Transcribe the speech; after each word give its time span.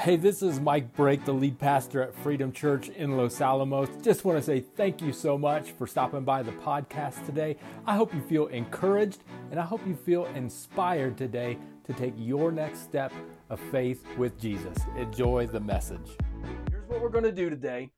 Hey, 0.00 0.16
this 0.16 0.40
is 0.40 0.60
Mike 0.60 0.94
Brake, 0.94 1.26
the 1.26 1.34
lead 1.34 1.58
pastor 1.58 2.02
at 2.02 2.14
Freedom 2.14 2.52
Church 2.52 2.88
in 2.88 3.18
Los 3.18 3.38
Alamos. 3.42 3.90
Just 4.00 4.24
want 4.24 4.38
to 4.38 4.42
say 4.42 4.58
thank 4.58 5.02
you 5.02 5.12
so 5.12 5.36
much 5.36 5.72
for 5.72 5.86
stopping 5.86 6.24
by 6.24 6.42
the 6.42 6.52
podcast 6.52 7.26
today. 7.26 7.58
I 7.84 7.96
hope 7.96 8.14
you 8.14 8.22
feel 8.22 8.46
encouraged 8.46 9.24
and 9.50 9.60
I 9.60 9.62
hope 9.62 9.86
you 9.86 9.94
feel 9.94 10.24
inspired 10.24 11.18
today 11.18 11.58
to 11.84 11.92
take 11.92 12.14
your 12.16 12.50
next 12.50 12.82
step 12.82 13.12
of 13.50 13.60
faith 13.70 14.02
with 14.16 14.40
Jesus. 14.40 14.78
Enjoy 14.96 15.46
the 15.46 15.60
message. 15.60 16.16
Here's 16.70 16.88
what 16.88 17.02
we're 17.02 17.10
going 17.10 17.24
to 17.24 17.30
do 17.30 17.50
today. 17.50 17.90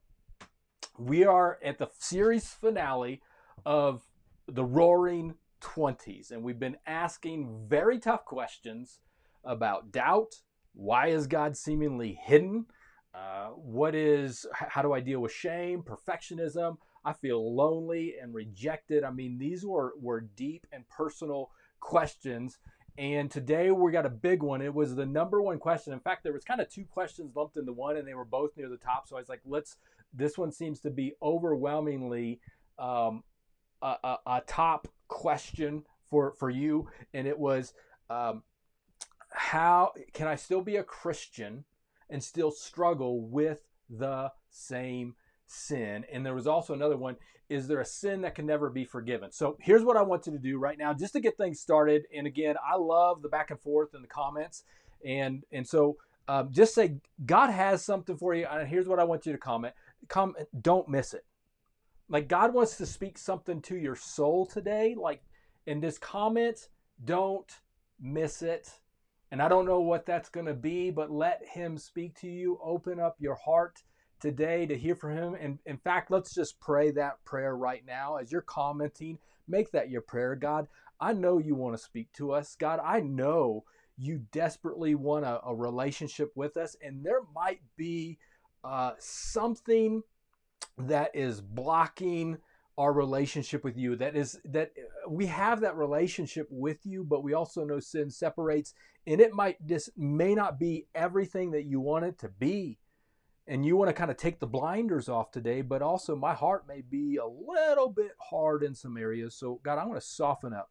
We 0.99 1.25
are 1.25 1.61
at 1.65 1.79
the 1.79 1.89
series 2.01 2.49
finale 2.49 3.23
of 3.65 4.03
the 4.49 4.65
Roaring 4.65 5.37
Twenties, 5.61 6.33
and 6.33 6.43
we've 6.43 6.59
been 6.59 6.79
asking 6.85 7.69
very 7.69 8.01
tough 8.01 8.25
questions 8.25 8.99
about 9.45 9.93
doubt 9.93 10.35
why 10.75 11.09
is 11.09 11.27
God 11.27 11.57
seemingly 11.57 12.19
hidden? 12.23 12.67
Uh, 13.15 13.49
what 13.49 13.95
is, 13.95 14.47
how 14.53 14.83
do 14.83 14.93
I 14.93 15.01
deal 15.01 15.21
with 15.21 15.33
shame, 15.33 15.83
perfectionism? 15.83 16.77
I 17.05 17.13
feel 17.13 17.55
lonely 17.55 18.15
and 18.21 18.33
rejected. 18.33 19.05
I 19.05 19.11
mean, 19.11 19.39
these 19.39 19.67
were, 19.67 19.93
were 20.01 20.21
deep 20.21 20.67
and 20.73 20.89
personal 20.89 21.51
questions. 21.81 22.59
And 22.99 23.31
today 23.31 23.71
we 23.71 23.91
got 23.91 24.07
a 24.07 24.11
big 24.11 24.43
one. 24.43 24.63
It 24.63 24.73
was 24.73 24.95
the 24.95 25.07
number 25.07 25.43
one 25.43 25.59
question. 25.59 25.93
In 25.93 26.01
fact, 26.01 26.23
there 26.23 26.33
was 26.33 26.45
kind 26.45 26.61
of 26.61 26.69
two 26.69 26.85
questions 26.85 27.35
lumped 27.35 27.57
into 27.57 27.73
one, 27.73 27.97
and 27.97 28.07
they 28.07 28.15
were 28.15 28.25
both 28.25 28.57
near 28.57 28.69
the 28.69 28.77
top. 28.77 29.09
So 29.09 29.17
I 29.17 29.21
was 29.21 29.29
like, 29.29 29.41
let's. 29.47 29.77
This 30.15 30.37
one 30.37 30.53
seems 30.53 30.81
to 30.81 30.91
be 30.91 31.15
overwhelmingly 31.23 32.39
um, 32.79 33.25
a, 33.81 33.97
a, 34.05 34.19
a, 34.27 34.43
top 34.47 34.89
question 35.09 35.85
for 36.11 36.35
for 36.35 36.51
you, 36.51 36.87
and 37.15 37.27
it 37.27 37.39
was 37.39 37.73
um, 38.11 38.43
how 39.33 39.93
can 40.13 40.27
I 40.27 40.37
still 40.37 40.61
be 40.61 40.77
a 40.77 40.85
Christian 40.85 41.65
and 42.11 42.23
still 42.23 42.51
struggle 42.51 43.23
with 43.23 43.63
the 43.89 44.33
same 44.51 45.15
sin? 45.47 46.05
And 46.13 46.25
there 46.25 46.35
was 46.35 46.47
also 46.47 46.75
another 46.75 46.97
one 46.97 47.17
is 47.49 47.69
there 47.69 47.81
a 47.81 47.85
sin 47.85 48.23
that 48.23 48.35
can 48.35 48.47
never 48.47 48.71
be 48.71 48.85
forgiven? 48.85 49.31
So 49.31 49.59
here's 49.61 49.85
what 49.85 49.99
I 49.99 50.03
want 50.03 50.27
you 50.27 50.33
to 50.33 50.39
do 50.39 50.59
right 50.59 50.79
now 50.79 50.95
just 50.95 51.13
to 51.13 51.21
get 51.21 51.37
things 51.37 51.61
started. 51.61 52.05
And 52.17 52.27
again, 52.27 52.57
I 52.67 52.77
love 52.77 53.21
the 53.21 53.29
back 53.29 53.51
and 53.51 53.61
forth 53.61 53.95
in 53.95 54.01
the 54.01 54.09
comments. 54.09 54.65
And, 55.05 55.45
and 55.53 55.67
so 55.67 55.99
um, 56.29 56.49
just 56.51 56.75
say, 56.75 56.95
God 57.27 57.51
has 57.51 57.85
something 57.85 58.17
for 58.17 58.35
you. 58.35 58.47
And 58.51 58.67
here's 58.67 58.89
what 58.89 58.99
I 58.99 59.05
want 59.05 59.27
you 59.27 59.33
to 59.33 59.39
comment. 59.39 59.75
Comment, 60.09 60.49
don't 60.63 60.89
miss 60.89 61.13
it. 61.13 61.27
Like 62.09 62.27
God 62.27 62.55
wants 62.55 62.79
to 62.79 62.87
speak 62.87 63.19
something 63.19 63.61
to 63.63 63.77
your 63.77 63.97
soul 63.97 64.47
today. 64.47 64.95
Like 64.99 65.23
in 65.67 65.81
this 65.81 65.99
comment, 65.99 66.69
don't 67.05 67.51
miss 68.01 68.41
it 68.41 68.71
and 69.33 69.41
I 69.41 69.49
don't 69.49 69.65
know 69.65 69.81
what 69.81 70.05
that's 70.05 70.29
going 70.29 70.45
to 70.45 70.55
be, 70.55 70.91
but 70.91 71.11
let 71.11 71.41
Him 71.51 71.79
speak 71.79 72.21
to 72.21 72.29
you. 72.29 72.59
Open 72.63 73.01
up 73.01 73.17
your 73.19 73.35
heart 73.35 73.83
today 74.21 74.67
to 74.67 74.77
hear 74.77 74.95
from 74.95 75.17
Him. 75.17 75.35
And 75.41 75.59
in 75.65 75.79
fact, 75.79 76.11
let's 76.11 76.35
just 76.35 76.61
pray 76.61 76.91
that 76.91 77.25
prayer 77.25 77.57
right 77.57 77.83
now. 77.87 78.17
As 78.17 78.31
you're 78.31 78.43
commenting, 78.43 79.19
make 79.49 79.73
that 79.73 79.89
your 79.89 80.03
prayer. 80.03 80.37
God, 80.37 80.69
I 81.01 81.15
know 81.15 81.39
you 81.39 81.55
want 81.55 81.75
to 81.75 81.83
speak 81.83 82.13
to 82.13 82.33
us. 82.33 82.57
God, 82.61 82.79
I 82.85 83.01
know 83.01 83.65
you 83.97 84.21
desperately 84.33 84.95
want 84.95 85.25
a, 85.25 85.41
a 85.47 85.55
relationship 85.55 86.31
with 86.35 86.59
us. 86.59 86.77
And 86.83 87.03
there 87.03 87.23
might 87.35 87.63
be 87.79 88.19
uh, 88.63 88.93
something 88.99 90.03
that 90.77 91.11
is 91.15 91.41
blocking 91.41 92.37
our 92.79 92.93
relationship 92.93 93.65
with 93.65 93.77
you 93.77 93.97
that 93.97 94.17
is 94.17 94.39
that 94.45 94.73
uh, 94.79 95.11
we 95.11 95.27
have 95.27 95.61
that 95.61 95.77
relationship 95.77 96.47
with 96.51 96.79
you 96.85 97.05
but 97.05 97.23
we 97.23 97.35
also 97.35 97.65
know 97.65 97.79
sin 97.79 98.11
separates 98.11 98.73
and 99.07 99.21
it 99.21 99.33
might 99.33 99.65
just 99.67 99.91
may 99.97 100.35
not 100.35 100.59
be 100.59 100.87
everything 100.95 101.51
that 101.51 101.65
you 101.65 101.81
want 101.81 102.05
it 102.05 102.19
to 102.19 102.29
be 102.29 102.79
and 103.47 103.67
you 103.67 103.77
want 103.77 103.89
to 103.89 103.95
kind 103.95 104.11
of 104.11 104.17
take 104.17 104.39
the 104.41 104.47
blinders 104.47 105.09
off 105.09 105.31
today 105.31 105.63
but 105.63 105.83
also 105.83 106.15
my 106.15 106.35
heart 106.35 106.67
may 106.67 106.81
be 106.81 107.17
a 107.17 107.27
little 107.27 107.89
bit 107.89 108.13
hard 108.31 108.63
in 108.63 108.75
some 108.75 108.97
areas 108.97 109.35
so 109.35 109.61
god 109.63 109.79
i 109.79 109.85
want 109.85 110.01
to 110.01 110.07
soften 110.07 110.53
up 110.53 110.71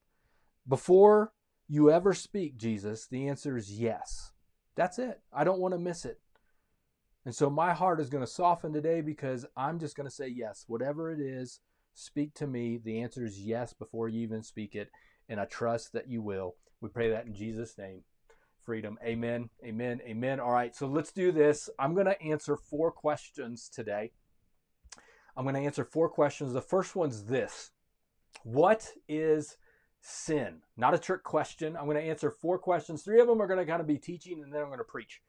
before 0.67 1.33
you 1.67 1.91
ever 1.91 2.13
speak 2.13 2.57
jesus 2.57 3.07
the 3.07 3.27
answer 3.27 3.57
is 3.57 3.79
yes 3.79 4.31
that's 4.75 4.99
it 4.99 5.21
i 5.33 5.43
don't 5.43 5.59
want 5.59 5.73
to 5.73 5.79
miss 5.79 6.05
it 6.05 6.19
and 7.25 7.35
so 7.35 7.49
my 7.49 7.73
heart 7.73 7.99
is 7.99 8.09
going 8.09 8.23
to 8.23 8.31
soften 8.31 8.71
today 8.71 9.01
because 9.01 9.45
i'm 9.57 9.79
just 9.79 9.95
going 9.95 10.07
to 10.07 10.15
say 10.15 10.27
yes 10.27 10.65
whatever 10.67 11.11
it 11.11 11.19
is 11.19 11.59
Speak 11.93 12.33
to 12.35 12.47
me. 12.47 12.77
The 12.77 13.01
answer 13.01 13.25
is 13.25 13.39
yes 13.39 13.73
before 13.73 14.07
you 14.07 14.21
even 14.21 14.43
speak 14.43 14.75
it. 14.75 14.89
And 15.27 15.39
I 15.39 15.45
trust 15.45 15.93
that 15.93 16.09
you 16.09 16.21
will. 16.21 16.55
We 16.79 16.89
pray 16.89 17.09
that 17.09 17.25
in 17.25 17.33
Jesus' 17.33 17.77
name. 17.77 18.03
Freedom. 18.63 18.97
Amen. 19.03 19.49
Amen. 19.65 20.01
Amen. 20.05 20.39
All 20.39 20.51
right. 20.51 20.75
So 20.75 20.87
let's 20.87 21.11
do 21.11 21.31
this. 21.31 21.69
I'm 21.79 21.93
going 21.93 22.05
to 22.05 22.21
answer 22.21 22.55
four 22.55 22.91
questions 22.91 23.69
today. 23.73 24.11
I'm 25.35 25.45
going 25.45 25.55
to 25.55 25.61
answer 25.61 25.83
four 25.83 26.09
questions. 26.09 26.53
The 26.53 26.61
first 26.61 26.95
one's 26.95 27.23
this 27.25 27.71
What 28.43 28.87
is 29.07 29.57
sin? 30.01 30.61
Not 30.77 30.93
a 30.93 30.99
trick 30.99 31.23
question. 31.23 31.75
I'm 31.75 31.85
going 31.85 31.97
to 31.97 32.03
answer 32.03 32.31
four 32.31 32.59
questions. 32.59 33.03
Three 33.03 33.19
of 33.19 33.27
them 33.27 33.41
are 33.41 33.47
going 33.47 33.59
to 33.59 33.65
kind 33.65 33.81
of 33.81 33.87
be 33.87 33.97
teaching, 33.97 34.41
and 34.43 34.53
then 34.53 34.61
I'm 34.61 34.67
going 34.67 34.79
to 34.79 34.83
preach. 34.83 35.21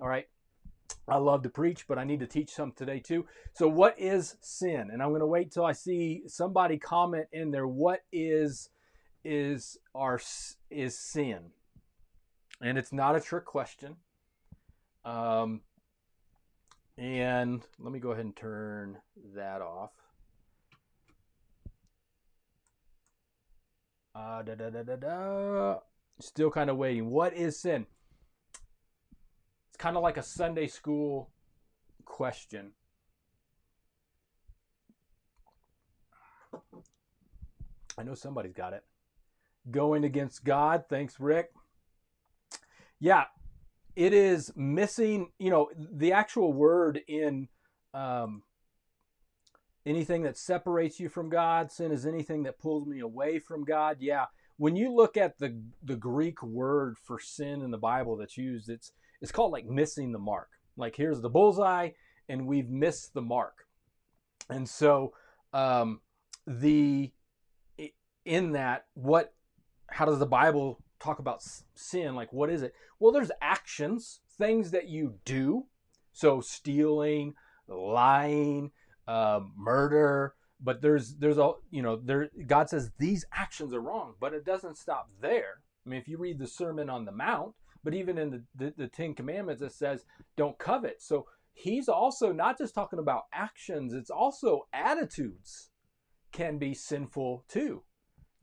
All 0.00 0.08
right. 0.08 0.26
I 1.06 1.16
love 1.16 1.42
to 1.42 1.50
preach, 1.50 1.86
but 1.86 1.98
I 1.98 2.04
need 2.04 2.20
to 2.20 2.26
teach 2.26 2.50
some 2.50 2.72
today 2.72 2.98
too. 2.98 3.26
So, 3.52 3.68
what 3.68 3.98
is 3.98 4.36
sin? 4.40 4.90
And 4.92 5.02
I'm 5.02 5.10
going 5.10 5.20
to 5.20 5.26
wait 5.26 5.52
till 5.52 5.64
I 5.64 5.72
see 5.72 6.22
somebody 6.26 6.78
comment 6.78 7.26
in 7.32 7.50
there. 7.50 7.66
What 7.66 8.00
is 8.12 8.70
is 9.24 9.78
our 9.94 10.20
is 10.70 10.98
sin? 10.98 11.50
And 12.64 12.78
it's 12.78 12.94
not 12.94 13.14
a 13.14 13.20
trick 13.20 13.44
question. 13.44 13.96
Um, 15.04 15.60
and 16.96 17.62
let 17.78 17.92
me 17.92 17.98
go 17.98 18.12
ahead 18.12 18.24
and 18.24 18.34
turn 18.34 18.96
that 19.36 19.60
off. 19.60 19.90
Uh, 24.14 24.40
da, 24.40 24.54
da, 24.54 24.70
da, 24.70 24.82
da, 24.82 24.96
da. 24.96 25.78
Still 26.20 26.50
kind 26.50 26.70
of 26.70 26.78
waiting. 26.78 27.10
What 27.10 27.34
is 27.34 27.60
sin? 27.60 27.84
It's 29.68 29.76
kind 29.76 29.98
of 29.98 30.02
like 30.02 30.16
a 30.16 30.22
Sunday 30.22 30.66
school 30.66 31.28
question. 32.06 32.70
I 37.98 38.04
know 38.04 38.14
somebody's 38.14 38.54
got 38.54 38.72
it. 38.72 38.84
Going 39.70 40.04
against 40.04 40.44
God. 40.44 40.84
Thanks, 40.88 41.20
Rick. 41.20 41.50
Yeah, 43.04 43.24
it 43.96 44.14
is 44.14 44.50
missing, 44.56 45.28
you 45.38 45.50
know, 45.50 45.68
the 45.76 46.14
actual 46.14 46.54
word 46.54 47.02
in 47.06 47.48
um, 47.92 48.44
anything 49.84 50.22
that 50.22 50.38
separates 50.38 50.98
you 50.98 51.10
from 51.10 51.28
God. 51.28 51.70
Sin 51.70 51.92
is 51.92 52.06
anything 52.06 52.44
that 52.44 52.58
pulls 52.58 52.86
me 52.86 53.00
away 53.00 53.40
from 53.40 53.62
God. 53.62 53.98
Yeah, 54.00 54.24
when 54.56 54.74
you 54.74 54.90
look 54.90 55.18
at 55.18 55.38
the 55.38 55.60
the 55.82 55.96
Greek 55.96 56.42
word 56.42 56.96
for 56.96 57.20
sin 57.20 57.60
in 57.60 57.70
the 57.70 57.76
Bible 57.76 58.16
that's 58.16 58.38
used, 58.38 58.70
it's 58.70 58.92
it's 59.20 59.30
called 59.30 59.52
like 59.52 59.66
missing 59.66 60.12
the 60.12 60.18
mark. 60.18 60.48
Like 60.78 60.96
here's 60.96 61.20
the 61.20 61.28
bullseye, 61.28 61.90
and 62.30 62.46
we've 62.46 62.70
missed 62.70 63.12
the 63.12 63.20
mark. 63.20 63.66
And 64.48 64.66
so 64.66 65.12
um, 65.52 66.00
the 66.46 67.12
in 68.24 68.52
that 68.52 68.86
what 68.94 69.34
how 69.90 70.06
does 70.06 70.20
the 70.20 70.24
Bible 70.24 70.82
talk 71.04 71.18
about 71.18 71.42
sin? 71.74 72.14
Like 72.14 72.32
what 72.32 72.50
is 72.50 72.62
it? 72.62 72.74
Well, 72.98 73.12
there's 73.12 73.30
actions, 73.40 74.20
things 74.38 74.70
that 74.72 74.88
you 74.88 75.14
do. 75.24 75.66
So 76.12 76.40
stealing, 76.40 77.34
lying, 77.68 78.70
uh, 79.06 79.40
murder. 79.56 80.34
But 80.60 80.80
there's 80.80 81.16
there's 81.16 81.38
all 81.38 81.60
you 81.70 81.82
know 81.82 81.96
there 81.96 82.30
God 82.46 82.70
says 82.70 82.90
these 82.98 83.26
actions 83.32 83.74
are 83.74 83.80
wrong, 83.80 84.14
but 84.20 84.32
it 84.32 84.44
doesn't 84.44 84.78
stop 84.78 85.10
there. 85.20 85.60
I 85.84 85.90
mean, 85.90 86.00
if 86.00 86.08
you 86.08 86.16
read 86.16 86.38
the 86.38 86.46
Sermon 86.46 86.88
on 86.88 87.04
the 87.04 87.12
Mount, 87.12 87.54
but 87.82 87.94
even 87.94 88.16
in 88.16 88.30
the, 88.30 88.42
the, 88.54 88.74
the 88.76 88.88
Ten 88.88 89.14
Commandments, 89.14 89.60
it 89.60 89.72
says, 89.72 90.06
don't 90.36 90.58
covet. 90.58 91.02
So 91.02 91.26
he's 91.52 91.88
also 91.88 92.32
not 92.32 92.56
just 92.56 92.74
talking 92.74 92.98
about 92.98 93.24
actions, 93.32 93.92
it's 93.92 94.10
also 94.10 94.66
attitudes 94.72 95.68
can 96.32 96.58
be 96.58 96.74
sinful 96.74 97.44
too. 97.48 97.82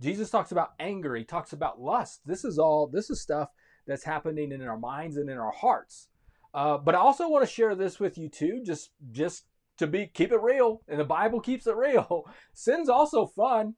Jesus 0.02 0.30
talks 0.30 0.52
about 0.52 0.74
anger, 0.80 1.16
he 1.16 1.24
talks 1.24 1.54
about 1.54 1.80
lust. 1.80 2.22
This 2.26 2.44
is 2.44 2.58
all, 2.58 2.88
this 2.88 3.10
is 3.10 3.22
stuff 3.22 3.50
that's 3.86 4.04
happening 4.04 4.52
in 4.52 4.62
our 4.62 4.78
minds 4.78 5.18
and 5.18 5.30
in 5.30 5.38
our 5.38 5.52
hearts. 5.52 6.08
Uh, 6.54 6.78
but 6.78 6.96
I 6.96 7.00
also 7.00 7.30
want 7.30 7.46
to 7.46 7.52
share 7.52 7.76
this 7.76 8.00
with 8.00 8.18
you 8.18 8.28
too, 8.28 8.62
just 8.66 8.92
just 9.12 9.46
to 9.78 9.88
be 9.88 10.08
keep 10.08 10.32
it 10.32 10.42
real, 10.42 10.82
and 10.88 11.00
the 11.00 11.06
Bible 11.06 11.40
keeps 11.40 11.68
it 11.68 11.76
real. 11.76 12.26
Sin's 12.54 12.90
also 12.90 13.26
fun. 13.26 13.76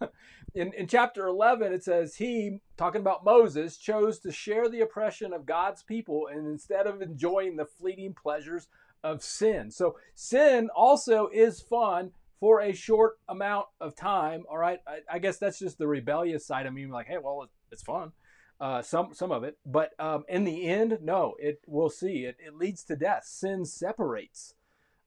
in, 0.54 0.72
in 0.72 0.86
chapter 0.86 1.26
11, 1.26 1.72
it 1.72 1.84
says, 1.84 2.16
He, 2.16 2.60
talking 2.76 3.02
about 3.02 3.24
Moses, 3.24 3.76
chose 3.76 4.18
to 4.20 4.32
share 4.32 4.68
the 4.68 4.80
oppression 4.80 5.32
of 5.32 5.46
God's 5.46 5.82
people 5.82 6.28
and 6.32 6.46
instead 6.46 6.86
of 6.86 7.02
enjoying 7.02 7.56
the 7.56 7.66
fleeting 7.66 8.14
pleasures 8.14 8.68
of 9.04 9.22
sin. 9.22 9.70
So, 9.70 9.96
sin 10.14 10.68
also 10.74 11.28
is 11.32 11.60
fun 11.60 12.10
for 12.40 12.60
a 12.60 12.72
short 12.74 13.14
amount 13.28 13.66
of 13.80 13.96
time. 13.96 14.44
All 14.50 14.58
right. 14.58 14.80
I, 14.86 15.16
I 15.16 15.18
guess 15.18 15.38
that's 15.38 15.58
just 15.58 15.78
the 15.78 15.86
rebellious 15.88 16.46
side 16.46 16.66
of 16.66 16.74
me. 16.74 16.86
Like, 16.86 17.06
hey, 17.06 17.18
well, 17.22 17.48
it's 17.72 17.82
fun. 17.82 18.12
uh, 18.60 18.82
some 18.82 19.12
some 19.12 19.32
of 19.32 19.44
it. 19.44 19.58
But 19.64 19.90
um, 19.98 20.24
in 20.28 20.44
the 20.44 20.66
end, 20.66 20.98
no, 21.02 21.34
it 21.38 21.60
we'll 21.66 21.90
see. 21.90 22.24
It, 22.24 22.36
it 22.44 22.54
leads 22.56 22.84
to 22.84 22.96
death. 22.96 23.24
Sin 23.24 23.64
separates. 23.64 24.54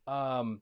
Um, 0.07 0.61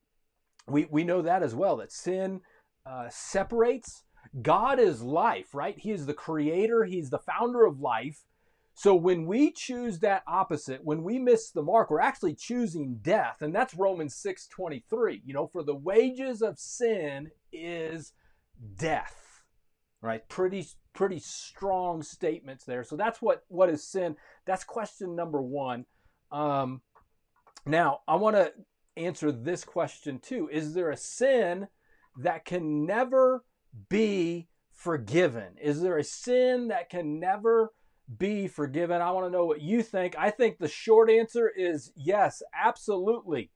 we 0.68 0.88
we 0.90 1.04
know 1.04 1.22
that 1.22 1.44
as 1.44 1.56
well. 1.56 1.78
That 1.78 1.92
sin 1.92 2.42
uh, 2.86 3.08
separates. 3.10 4.04
God 4.42 4.80
is 4.80 5.02
life, 5.02 5.54
right? 5.54 5.78
He 5.78 5.92
is 5.92 6.06
the 6.06 6.14
creator. 6.14 6.84
He's 6.84 7.10
the 7.10 7.20
founder 7.20 7.66
of 7.66 7.80
life. 7.80 8.24
So 8.78 8.94
when 8.94 9.26
we 9.26 9.52
choose 9.52 9.98
that 10.00 10.22
opposite, 10.28 10.84
when 10.84 11.02
we 11.02 11.18
miss 11.18 11.50
the 11.50 11.64
mark, 11.64 11.90
we're 11.90 12.00
actually 12.00 12.36
choosing 12.36 13.00
death. 13.02 13.42
And 13.42 13.54
that's 13.54 13.74
Romans 13.74 14.14
6:23. 14.14 15.24
You 15.26 15.34
know, 15.34 15.48
for 15.48 15.64
the 15.64 15.74
wages 15.74 16.44
of 16.44 16.60
sin 16.60 17.32
is 17.52 18.14
death. 18.76 19.44
Right? 20.00 20.30
Pretty 20.30 20.68
pretty 20.94 21.18
strong 21.18 22.04
statements 22.04 22.66
there. 22.66 22.84
So 22.84 22.96
that's 22.96 23.20
what 23.20 23.46
what 23.48 23.68
is 23.70 23.84
sin? 23.84 24.16
That's 24.46 24.64
question 24.64 25.16
number 25.16 25.42
1. 25.42 25.88
Um, 26.32 26.84
now, 27.66 28.02
I 28.08 28.16
want 28.18 28.36
to 28.36 28.54
answer 28.96 29.32
this 29.32 29.64
question 29.64 30.20
too. 30.20 30.50
Is 30.52 30.76
there 30.76 30.92
a 30.92 30.98
sin 30.98 31.68
that 32.16 32.46
can 32.46 32.86
never 32.86 33.44
be 33.90 34.50
forgiven? 34.72 35.56
Is 35.60 35.82
there 35.82 35.98
a 35.98 36.04
sin 36.04 36.68
that 36.68 36.92
can 36.92 37.20
never 37.20 37.72
be 38.18 38.48
forgiven? 38.48 39.02
I 39.02 39.12
want 39.12 39.28
to 39.28 39.32
know 39.32 39.46
what 39.46 39.62
you 39.62 39.84
think. 39.84 40.16
I 40.18 40.30
think 40.30 40.58
the 40.58 40.68
short 40.68 41.10
answer 41.10 41.50
is 41.50 41.92
yes, 41.96 42.42
absolutely. 42.54 43.52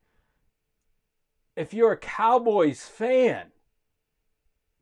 If 1.55 1.73
you're 1.73 1.93
a 1.93 1.97
Cowboys 1.97 2.83
fan, 2.83 3.51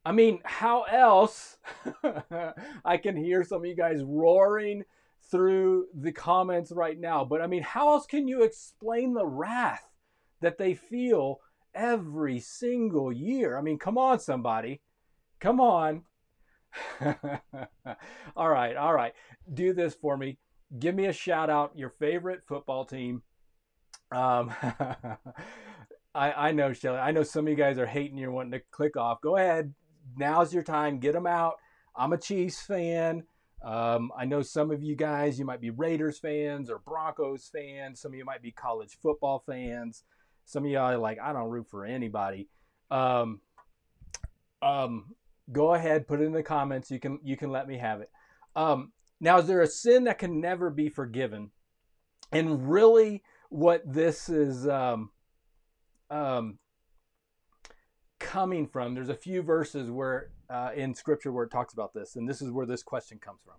I 0.06 0.12
mean, 0.12 0.40
how 0.44 0.84
else? 0.84 1.58
I 2.86 2.98
can 2.98 3.16
hear 3.16 3.44
some 3.44 3.62
of 3.62 3.66
you 3.66 3.76
guys 3.76 4.02
roaring 4.04 4.84
through 5.30 5.88
the 5.94 6.12
comments 6.12 6.72
right 6.72 7.00
now, 7.00 7.24
but 7.24 7.42
I 7.42 7.48
mean, 7.48 7.64
how 7.64 7.94
else 7.94 8.06
can 8.06 8.28
you 8.28 8.44
explain 8.44 9.14
the 9.14 9.28
wrath 9.28 9.88
that 10.42 10.58
they 10.58 10.74
feel 10.74 11.42
every 11.76 12.40
single 12.40 13.12
year? 13.12 13.58
I 13.58 13.62
mean, 13.62 13.78
come 13.78 13.98
on, 13.98 14.20
somebody. 14.20 14.82
Come 15.40 15.60
on. 15.60 16.04
all 18.36 18.50
right, 18.50 18.76
all 18.76 18.94
right. 18.94 19.14
Do 19.54 19.74
this 19.74 19.96
for 19.96 20.18
me. 20.18 20.38
Give 20.78 20.94
me 20.94 21.06
a 21.06 21.14
shout 21.14 21.50
out, 21.50 21.72
your 21.76 21.90
favorite 22.00 22.42
football 22.48 22.86
team. 22.86 23.24
Um, 24.12 24.54
I, 26.16 26.32
I 26.32 26.52
know, 26.52 26.74
Shelly. 26.74 27.00
I 27.00 27.12
know 27.12 27.24
some 27.24 27.46
of 27.46 27.50
you 27.50 27.56
guys 27.56 27.78
are 27.78 27.86
hating. 27.86 28.18
You're 28.18 28.32
wanting 28.32 28.52
to 28.52 28.62
click 28.72 28.98
off. 28.98 29.22
Go 29.22 29.38
ahead. 29.38 29.74
Now's 30.18 30.54
your 30.54 30.64
time. 30.64 31.00
Get 31.00 31.14
them 31.14 31.28
out. 31.28 31.56
I'm 31.96 32.14
a 32.14 32.18
Chiefs 32.18 32.62
fan. 32.62 33.24
Um, 33.64 34.12
I 34.18 34.26
know 34.26 34.42
some 34.42 34.72
of 34.72 34.82
you 34.82 34.96
guys, 34.96 35.38
you 35.38 35.46
might 35.46 35.62
be 35.62 35.70
Raiders 35.70 36.18
fans 36.18 36.70
or 36.70 36.80
Broncos 36.80 37.50
fans. 37.54 38.00
Some 38.00 38.14
of 38.14 38.18
you 38.18 38.26
might 38.26 38.42
be 38.42 38.52
college 38.52 38.98
football 39.02 39.44
fans. 39.46 40.04
Some 40.46 40.66
of 40.66 40.72
y'all 40.72 40.92
are 40.92 40.98
like, 40.98 41.20
I 41.22 41.34
don't 41.34 41.50
root 41.50 41.68
for 41.70 41.86
anybody. 41.86 42.48
Um, 42.90 43.42
um, 44.62 45.14
go 45.52 45.74
ahead, 45.74 46.08
put 46.08 46.22
it 46.22 46.26
in 46.26 46.32
the 46.32 46.44
comments. 46.44 46.92
You 46.92 47.00
can 47.00 47.20
you 47.24 47.38
can 47.38 47.52
let 47.52 47.68
me 47.68 47.78
have 47.78 48.02
it. 48.02 48.10
Um, 48.56 48.92
now, 49.20 49.40
is 49.40 49.48
there 49.48 49.62
a 49.62 49.68
sin 49.68 50.06
that 50.06 50.20
can 50.20 50.40
never 50.40 50.70
be 50.70 50.90
forgiven? 50.90 51.52
And 52.32 52.70
really, 52.70 53.24
what 53.50 53.82
this 53.86 54.30
is 54.30 54.68
um, 54.68 55.10
um, 56.10 56.60
coming 58.20 58.68
from, 58.68 58.94
there's 58.94 59.10
a 59.10 59.16
few 59.16 59.42
verses 59.42 59.90
where 59.90 60.30
uh, 60.50 60.72
in 60.76 60.94
Scripture 60.94 61.32
where 61.32 61.46
it 61.46 61.52
talks 61.52 61.74
about 61.74 61.94
this, 61.94 62.16
and 62.16 62.28
this 62.28 62.42
is 62.42 62.52
where 62.52 62.66
this 62.66 62.84
question 62.84 63.20
comes 63.20 63.40
from. 63.44 63.56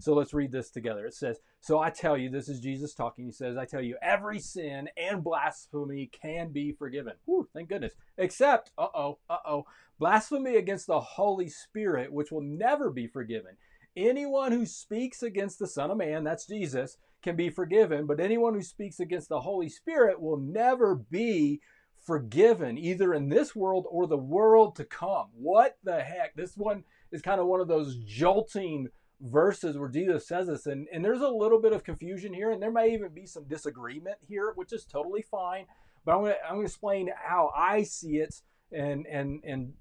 So 0.00 0.12
let's 0.12 0.34
read 0.34 0.52
this 0.52 0.70
together. 0.70 1.06
It 1.06 1.14
says, 1.14 1.38
So 1.60 1.78
I 1.78 1.88
tell 1.90 2.18
you, 2.18 2.28
this 2.28 2.48
is 2.48 2.60
Jesus 2.60 2.94
talking. 2.94 3.24
He 3.24 3.32
says, 3.32 3.56
I 3.56 3.64
tell 3.64 3.80
you, 3.80 3.96
every 4.02 4.38
sin 4.38 4.88
and 4.96 5.22
blasphemy 5.22 6.10
can 6.12 6.50
be 6.50 6.72
forgiven. 6.72 7.14
Whew, 7.24 7.48
thank 7.54 7.68
goodness. 7.68 7.94
Except, 8.18 8.70
uh 8.76 8.88
oh, 8.94 9.18
uh 9.30 9.38
oh, 9.46 9.64
blasphemy 9.98 10.56
against 10.56 10.86
the 10.86 11.00
Holy 11.00 11.48
Spirit, 11.48 12.12
which 12.12 12.32
will 12.32 12.42
never 12.42 12.90
be 12.90 13.06
forgiven. 13.06 13.56
Anyone 13.96 14.52
who 14.52 14.66
speaks 14.66 15.22
against 15.22 15.58
the 15.58 15.66
Son 15.66 15.90
of 15.90 15.96
Man, 15.96 16.24
that's 16.24 16.46
Jesus, 16.46 16.98
can 17.22 17.36
be 17.36 17.48
forgiven, 17.48 18.06
but 18.06 18.20
anyone 18.20 18.54
who 18.54 18.62
speaks 18.62 19.00
against 19.00 19.28
the 19.28 19.40
Holy 19.40 19.68
Spirit 19.68 20.20
will 20.20 20.36
never 20.36 20.94
be 20.94 21.60
forgiven, 22.04 22.76
either 22.76 23.14
in 23.14 23.28
this 23.28 23.56
world 23.56 23.86
or 23.90 24.06
the 24.06 24.16
world 24.16 24.76
to 24.76 24.84
come. 24.84 25.28
What 25.32 25.78
the 25.84 26.02
heck? 26.02 26.34
This 26.36 26.56
one 26.56 26.84
is 27.12 27.22
kind 27.22 27.40
of 27.40 27.46
one 27.46 27.60
of 27.60 27.68
those 27.68 27.96
jolting 28.04 28.88
verses 29.20 29.78
where 29.78 29.88
Jesus 29.88 30.28
says 30.28 30.48
this, 30.48 30.66
and, 30.66 30.86
and 30.92 31.04
there's 31.04 31.22
a 31.22 31.28
little 31.28 31.60
bit 31.60 31.72
of 31.72 31.84
confusion 31.84 32.34
here, 32.34 32.50
and 32.50 32.62
there 32.62 32.72
may 32.72 32.92
even 32.92 33.14
be 33.14 33.26
some 33.26 33.44
disagreement 33.44 34.16
here, 34.28 34.52
which 34.54 34.72
is 34.72 34.84
totally 34.84 35.22
fine. 35.22 35.64
But 36.04 36.16
I'm 36.16 36.24
to 36.24 36.36
I'm 36.46 36.58
to 36.58 36.64
explain 36.64 37.10
how 37.16 37.50
I 37.56 37.84
see 37.84 38.18
it, 38.18 38.42
and 38.70 39.06
and 39.06 39.40
and 39.44 39.72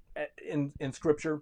in 0.48 0.74
in 0.80 0.94
Scripture, 0.94 1.42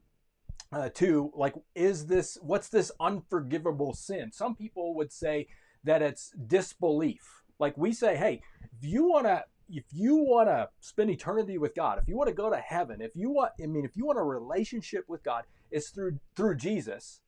uh, 0.71 0.89
too. 0.89 1.31
Like, 1.35 1.56
is 1.75 2.06
this 2.07 2.38
what's 2.41 2.69
this 2.69 2.91
unforgivable 3.00 3.94
sin? 3.94 4.31
Some 4.31 4.56
people 4.56 4.95
would 4.95 5.12
say 5.12 5.47
that 5.83 6.01
it's 6.01 6.31
disbelief. 6.47 7.44
Like 7.59 7.77
we 7.77 7.94
say, 7.94 8.15
hey, 8.15 8.41
if 8.62 8.89
you 8.89 9.09
want 9.09 9.25
to 9.25 9.44
if 9.69 9.85
you 9.94 10.18
want 10.18 10.50
to 10.50 10.69
spend 10.81 11.09
eternity 11.09 11.57
with 11.57 11.73
God, 11.75 11.97
if 11.97 12.07
you 12.07 12.18
want 12.18 12.27
to 12.27 12.35
go 12.35 12.50
to 12.50 12.57
heaven, 12.57 13.01
if 13.01 13.12
you 13.15 13.29
want, 13.29 13.51
I 13.62 13.68
mean, 13.68 13.85
if 13.85 13.95
you 13.95 14.06
want 14.06 14.19
a 14.19 14.23
relationship 14.23 15.06
with 15.07 15.24
God, 15.24 15.44
it's 15.71 15.89
through 15.89 16.19
through 16.35 16.57
Jesus. 16.57 17.21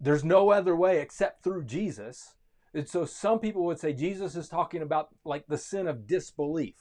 There's 0.00 0.24
no 0.24 0.50
other 0.50 0.76
way 0.76 1.00
except 1.00 1.42
through 1.42 1.64
Jesus. 1.64 2.34
And 2.74 2.88
so 2.88 3.06
some 3.06 3.38
people 3.38 3.64
would 3.64 3.80
say 3.80 3.94
Jesus 3.94 4.36
is 4.36 4.48
talking 4.48 4.82
about 4.82 5.08
like 5.24 5.46
the 5.48 5.58
sin 5.58 5.86
of 5.86 6.06
disbelief. 6.06 6.74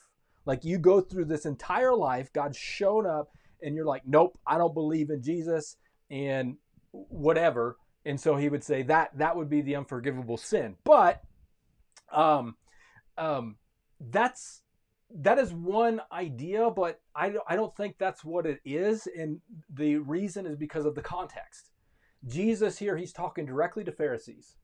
Like 0.46 0.64
you 0.64 0.78
go 0.78 1.02
through 1.02 1.26
this 1.26 1.46
entire 1.46 1.96
life, 1.96 2.31
God's 2.34 2.58
shown 2.58 3.08
up, 3.08 3.31
and 3.66 3.76
you're 3.76 3.86
like, 3.86 4.04
nope, 4.06 4.38
I 4.46 4.58
don't 4.58 4.74
believe 4.74 5.10
in 5.10 5.24
Jesus 5.24 5.76
and 6.10 6.58
whatever. 6.92 7.78
And 8.06 8.20
so 8.20 8.36
he 8.36 8.48
would 8.48 8.64
say 8.64 8.84
that 8.84 9.18
that 9.18 9.36
would 9.36 9.50
be 9.50 9.62
the 9.62 9.76
unforgivable 9.76 10.38
sin. 10.38 10.76
But 10.84 11.24
um, 12.14 12.56
um, 13.18 13.58
that's 14.00 14.62
that 15.14 15.40
is 15.40 15.52
one 15.52 16.02
idea, 16.12 16.70
but 16.70 17.00
I, 17.16 17.34
I 17.48 17.56
don't 17.56 17.76
think 17.76 17.96
that's 17.98 18.24
what 18.24 18.46
it 18.46 18.60
is. 18.66 19.08
And 19.18 19.40
the 19.74 19.98
reason 19.98 20.46
is 20.46 20.58
because 20.58 20.86
of 20.86 20.96
the 20.96 21.02
context. 21.02 21.72
Jesus 22.28 22.78
here, 22.78 22.98
he's 22.98 23.14
talking 23.14 23.46
directly 23.46 23.84
to 23.84 23.92
Pharisees. 23.92 24.56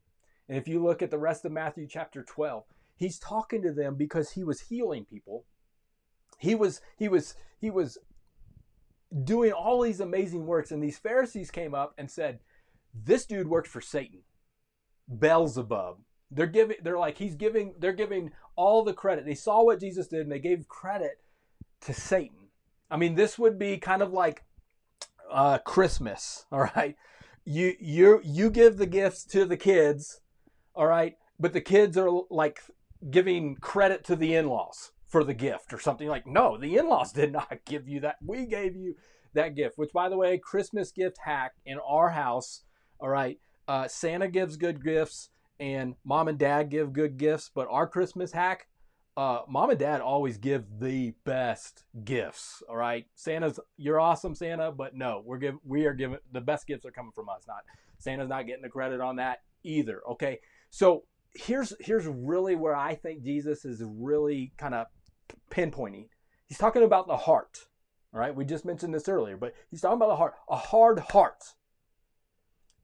And 0.48 0.58
if 0.58 0.68
you 0.68 0.84
look 0.84 1.02
at 1.02 1.12
the 1.12 1.20
rest 1.20 1.46
of 1.46 1.52
Matthew 1.52 1.88
chapter 1.88 2.24
12, 2.24 2.64
he's 2.96 3.20
talking 3.20 3.62
to 3.64 3.72
them 3.72 3.96
because 3.96 4.32
he 4.32 4.44
was 4.44 4.62
healing 4.62 5.06
people. 5.06 5.46
He 6.38 6.56
was 6.56 6.82
he 6.98 7.08
was 7.08 7.36
he 7.60 7.70
was 7.70 7.98
doing 9.24 9.52
all 9.52 9.82
these 9.82 10.00
amazing 10.00 10.46
works 10.46 10.72
and 10.72 10.82
these 10.82 10.98
Pharisees 10.98 11.52
came 11.52 11.74
up 11.74 11.94
and 11.98 12.10
said, 12.10 12.40
"This 12.94 13.26
dude 13.26 13.48
works 13.48 13.70
for 13.70 13.82
Satan. 13.82 14.22
Beelzebub." 15.08 16.00
They're 16.30 16.48
giving 16.48 16.78
they're 16.82 17.00
like 17.00 17.18
he's 17.18 17.36
giving 17.36 17.76
they're 17.78 17.92
giving 17.94 18.32
all 18.56 18.84
the 18.84 18.94
credit. 18.94 19.26
They 19.26 19.36
saw 19.36 19.64
what 19.64 19.80
Jesus 19.80 20.08
did 20.08 20.22
and 20.22 20.32
they 20.32 20.40
gave 20.40 20.68
credit 20.68 21.20
to 21.82 21.94
Satan. 21.94 22.48
I 22.90 22.98
mean, 22.98 23.16
this 23.16 23.38
would 23.38 23.60
be 23.60 23.78
kind 23.78 24.02
of 24.02 24.14
like 24.14 24.44
uh, 25.30 25.58
Christmas, 25.60 26.46
all 26.52 26.70
right? 26.76 26.96
you 27.46 27.76
you 27.80 28.22
you 28.24 28.50
give 28.50 28.78
the 28.78 28.86
gifts 28.86 29.24
to 29.26 29.46
the 29.46 29.58
kids, 29.58 30.22
all 30.76 30.88
right, 30.88 31.18
but 31.40 31.54
the 31.54 31.62
kids 31.62 31.98
are 31.98 32.10
like 32.30 32.62
giving 33.10 33.56
credit 33.56 34.04
to 34.06 34.16
the 34.16 34.36
in-laws 34.36 34.92
for 35.12 35.24
the 35.24 35.34
gift 35.34 35.74
or 35.74 35.80
something 35.80 36.08
like 36.08 36.26
no 36.26 36.58
the 36.58 36.78
in-laws 36.78 37.12
did 37.14 37.32
not 37.32 37.60
give 37.66 37.88
you 37.88 38.00
that 38.00 38.16
we 38.26 38.46
gave 38.46 38.76
you 38.76 38.96
that 39.34 39.56
gift 39.56 39.78
which 39.78 39.92
by 39.94 40.10
the 40.10 40.18
way 40.18 40.38
christmas 40.38 40.92
gift 40.92 41.18
hack 41.24 41.52
in 41.66 41.78
our 41.88 42.10
house 42.10 42.64
all 43.00 43.10
right 43.10 43.40
uh, 43.68 43.88
santa 43.88 44.28
gives 44.28 44.58
good 44.58 44.84
gifts 44.84 45.30
and 45.60 45.96
mom 46.04 46.28
and 46.28 46.40
dad 46.40 46.70
give 46.70 46.94
good 46.94 47.18
gifts 47.18 47.52
but 47.54 47.68
our 47.70 47.88
christmas 47.88 48.32
hack 48.32 48.68
uh, 49.18 49.42
mom 49.48 49.70
and 49.70 49.80
dad 49.80 50.00
always 50.00 50.38
give 50.38 50.64
the 50.80 51.14
best 51.26 51.84
gifts. 52.06 52.64
All 52.70 52.78
right, 52.78 53.06
Santa's 53.16 53.60
you're 53.76 54.00
awesome, 54.00 54.34
Santa, 54.34 54.72
but 54.72 54.96
no, 54.96 55.22
we're 55.26 55.38
give 55.38 55.56
we 55.66 55.86
are 55.86 55.94
giving 55.94 56.18
the 56.32 56.42
best 56.42 56.66
gifts 56.66 56.86
are 56.86 56.92
coming 56.92 57.12
from 57.12 57.28
us. 57.28 57.44
Not 57.48 57.64
Santa's 57.98 58.30
not 58.30 58.48
getting 58.48 58.62
the 58.62 58.70
credit 58.70 59.02
on 59.02 59.18
that 59.18 59.40
either. 59.64 60.02
Okay, 60.12 60.40
so 60.70 61.04
here's 61.34 61.74
here's 61.80 62.08
really 62.08 62.56
where 62.56 62.76
I 62.76 62.96
think 62.96 63.24
Jesus 63.24 63.66
is 63.66 63.84
really 63.86 64.54
kind 64.58 64.74
of 64.74 64.88
pinpointing. 65.52 66.08
He's 66.48 66.58
talking 66.58 66.84
about 66.84 67.08
the 67.08 67.18
heart. 67.18 67.68
All 68.14 68.20
right, 68.20 68.36
we 68.36 68.44
just 68.44 68.66
mentioned 68.66 68.94
this 68.94 69.08
earlier, 69.08 69.38
but 69.38 69.54
he's 69.70 69.82
talking 69.82 69.98
about 69.98 70.10
the 70.10 70.16
heart, 70.18 70.34
a 70.50 70.58
hard 70.58 71.00
heart, 71.00 71.54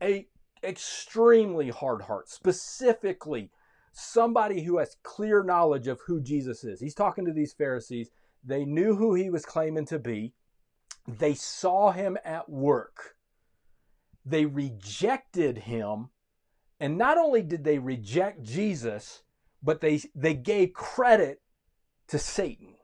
a 0.02 0.28
extremely 0.64 1.70
hard 1.70 2.04
heart, 2.04 2.30
specifically 2.30 3.52
somebody 3.92 4.62
who 4.62 4.78
has 4.78 4.96
clear 5.04 5.44
knowledge 5.44 5.88
of 5.88 6.00
who 6.08 6.22
Jesus 6.22 6.64
is. 6.64 6.80
He's 6.80 6.94
talking 6.94 7.26
to 7.26 7.34
these 7.34 7.54
Pharisees. 7.54 8.10
They 8.44 8.64
knew 8.64 8.96
who 8.96 9.16
he 9.16 9.30
was 9.30 9.46
claiming 9.46 9.86
to 9.88 10.00
be, 10.00 10.34
they 11.08 11.34
saw 11.34 11.92
him 11.92 12.18
at 12.24 12.50
work, 12.50 13.16
they 14.26 14.46
rejected 14.46 15.58
him, 15.58 16.10
And 16.80 16.98
not 16.98 17.18
only 17.18 17.42
did 17.42 17.64
they 17.64 17.80
reject 17.80 18.44
Jesus, 18.44 19.24
but 19.64 19.82
they 19.82 20.02
they 20.14 20.36
gave 20.36 20.74
credit 20.74 21.42
to 22.08 22.20
Satan. 22.20 22.76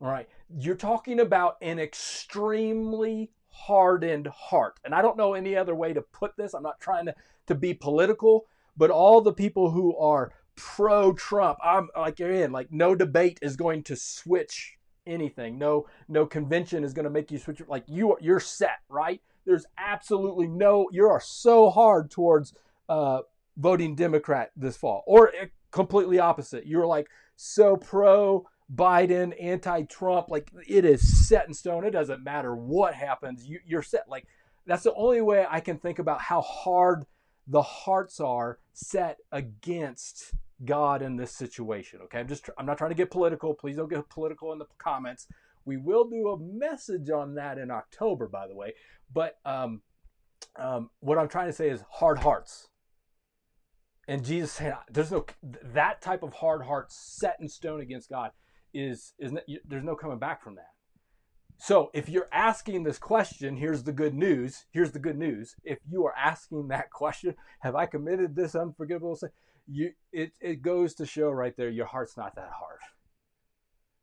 All 0.00 0.08
right. 0.08 0.28
You're 0.56 0.74
talking 0.74 1.20
about 1.20 1.56
an 1.62 1.78
extremely 1.78 3.30
hardened 3.48 4.26
heart. 4.26 4.78
And 4.84 4.94
I 4.94 5.02
don't 5.02 5.16
know 5.16 5.34
any 5.34 5.56
other 5.56 5.74
way 5.74 5.92
to 5.92 6.02
put 6.02 6.36
this. 6.36 6.54
I'm 6.54 6.62
not 6.62 6.80
trying 6.80 7.06
to, 7.06 7.14
to 7.46 7.54
be 7.54 7.72
political, 7.72 8.46
but 8.76 8.90
all 8.90 9.20
the 9.20 9.32
people 9.32 9.70
who 9.70 9.96
are 9.96 10.32
pro 10.56 11.12
Trump, 11.12 11.58
I'm 11.62 11.88
like 11.96 12.18
you're 12.18 12.30
in, 12.30 12.52
like 12.52 12.72
no 12.72 12.94
debate 12.94 13.38
is 13.42 13.56
going 13.56 13.84
to 13.84 13.96
switch 13.96 14.76
anything. 15.06 15.58
No, 15.58 15.86
no 16.08 16.26
convention 16.26 16.84
is 16.84 16.92
going 16.92 17.04
to 17.04 17.10
make 17.10 17.30
you 17.30 17.38
switch. 17.38 17.62
Like 17.68 17.84
you, 17.86 18.16
you're 18.20 18.40
set, 18.40 18.80
right? 18.88 19.20
There's 19.46 19.66
absolutely 19.78 20.48
no. 20.48 20.88
You 20.90 21.06
are 21.06 21.20
so 21.20 21.70
hard 21.70 22.10
towards 22.10 22.54
uh, 22.88 23.20
voting 23.56 23.94
Democrat 23.94 24.50
this 24.56 24.76
fall, 24.76 25.04
or 25.06 25.32
completely 25.74 26.20
opposite. 26.20 26.66
You're 26.66 26.86
like 26.86 27.08
so 27.34 27.76
pro 27.76 28.46
Biden, 28.72 29.34
anti-Trump. 29.42 30.28
Like 30.30 30.50
it 30.66 30.84
is 30.84 31.28
set 31.28 31.48
in 31.48 31.52
stone. 31.52 31.84
It 31.84 31.90
doesn't 31.90 32.22
matter 32.22 32.54
what 32.54 32.94
happens. 32.94 33.44
You, 33.44 33.58
you're 33.66 33.82
set. 33.82 34.08
Like 34.08 34.26
that's 34.66 34.84
the 34.84 34.94
only 34.94 35.20
way 35.20 35.44
I 35.50 35.60
can 35.60 35.76
think 35.76 35.98
about 35.98 36.20
how 36.20 36.40
hard 36.40 37.04
the 37.46 37.60
hearts 37.60 38.20
are 38.20 38.58
set 38.72 39.18
against 39.32 40.32
God 40.64 41.02
in 41.02 41.16
this 41.16 41.32
situation. 41.32 42.00
Okay, 42.04 42.20
I'm 42.20 42.28
just 42.28 42.48
I'm 42.56 42.66
not 42.66 42.78
trying 42.78 42.92
to 42.92 42.96
get 42.96 43.10
political. 43.10 43.52
Please 43.52 43.76
don't 43.76 43.90
get 43.90 44.08
political 44.08 44.52
in 44.52 44.58
the 44.60 44.66
comments. 44.78 45.26
We 45.64 45.76
will 45.76 46.08
do 46.08 46.28
a 46.28 46.38
message 46.38 47.10
on 47.10 47.34
that 47.34 47.58
in 47.58 47.70
October, 47.70 48.28
by 48.28 48.46
the 48.46 48.54
way. 48.54 48.74
But 49.12 49.38
um, 49.44 49.82
um, 50.56 50.90
what 51.00 51.18
I'm 51.18 51.28
trying 51.28 51.48
to 51.48 51.52
say 51.52 51.68
is 51.68 51.82
hard 51.90 52.20
hearts. 52.20 52.68
And 54.06 54.24
Jesus 54.24 54.52
said, 54.52 54.74
"There's 54.90 55.10
no 55.10 55.24
that 55.42 56.02
type 56.02 56.22
of 56.22 56.34
hard 56.34 56.62
heart 56.62 56.92
set 56.92 57.36
in 57.40 57.48
stone 57.48 57.80
against 57.80 58.10
God 58.10 58.32
is 58.72 59.14
is 59.18 59.32
there's 59.64 59.84
no 59.84 59.96
coming 59.96 60.18
back 60.18 60.42
from 60.42 60.56
that." 60.56 60.70
So 61.56 61.90
if 61.94 62.08
you're 62.08 62.28
asking 62.32 62.82
this 62.82 62.98
question, 62.98 63.56
here's 63.56 63.84
the 63.84 63.92
good 63.92 64.14
news. 64.14 64.66
Here's 64.70 64.92
the 64.92 64.98
good 64.98 65.16
news. 65.16 65.54
If 65.62 65.78
you 65.88 66.04
are 66.04 66.14
asking 66.16 66.68
that 66.68 66.90
question, 66.90 67.36
have 67.60 67.76
I 67.76 67.86
committed 67.86 68.34
this 68.34 68.54
unforgivable 68.54 69.16
sin? 69.16 69.30
you 69.66 69.92
it 70.12 70.32
it 70.40 70.62
goes 70.62 70.94
to 70.94 71.06
show 71.06 71.30
right 71.30 71.56
there 71.56 71.70
your 71.70 71.86
heart's 71.86 72.16
not 72.16 72.34
that 72.36 72.50
hard. 72.58 72.80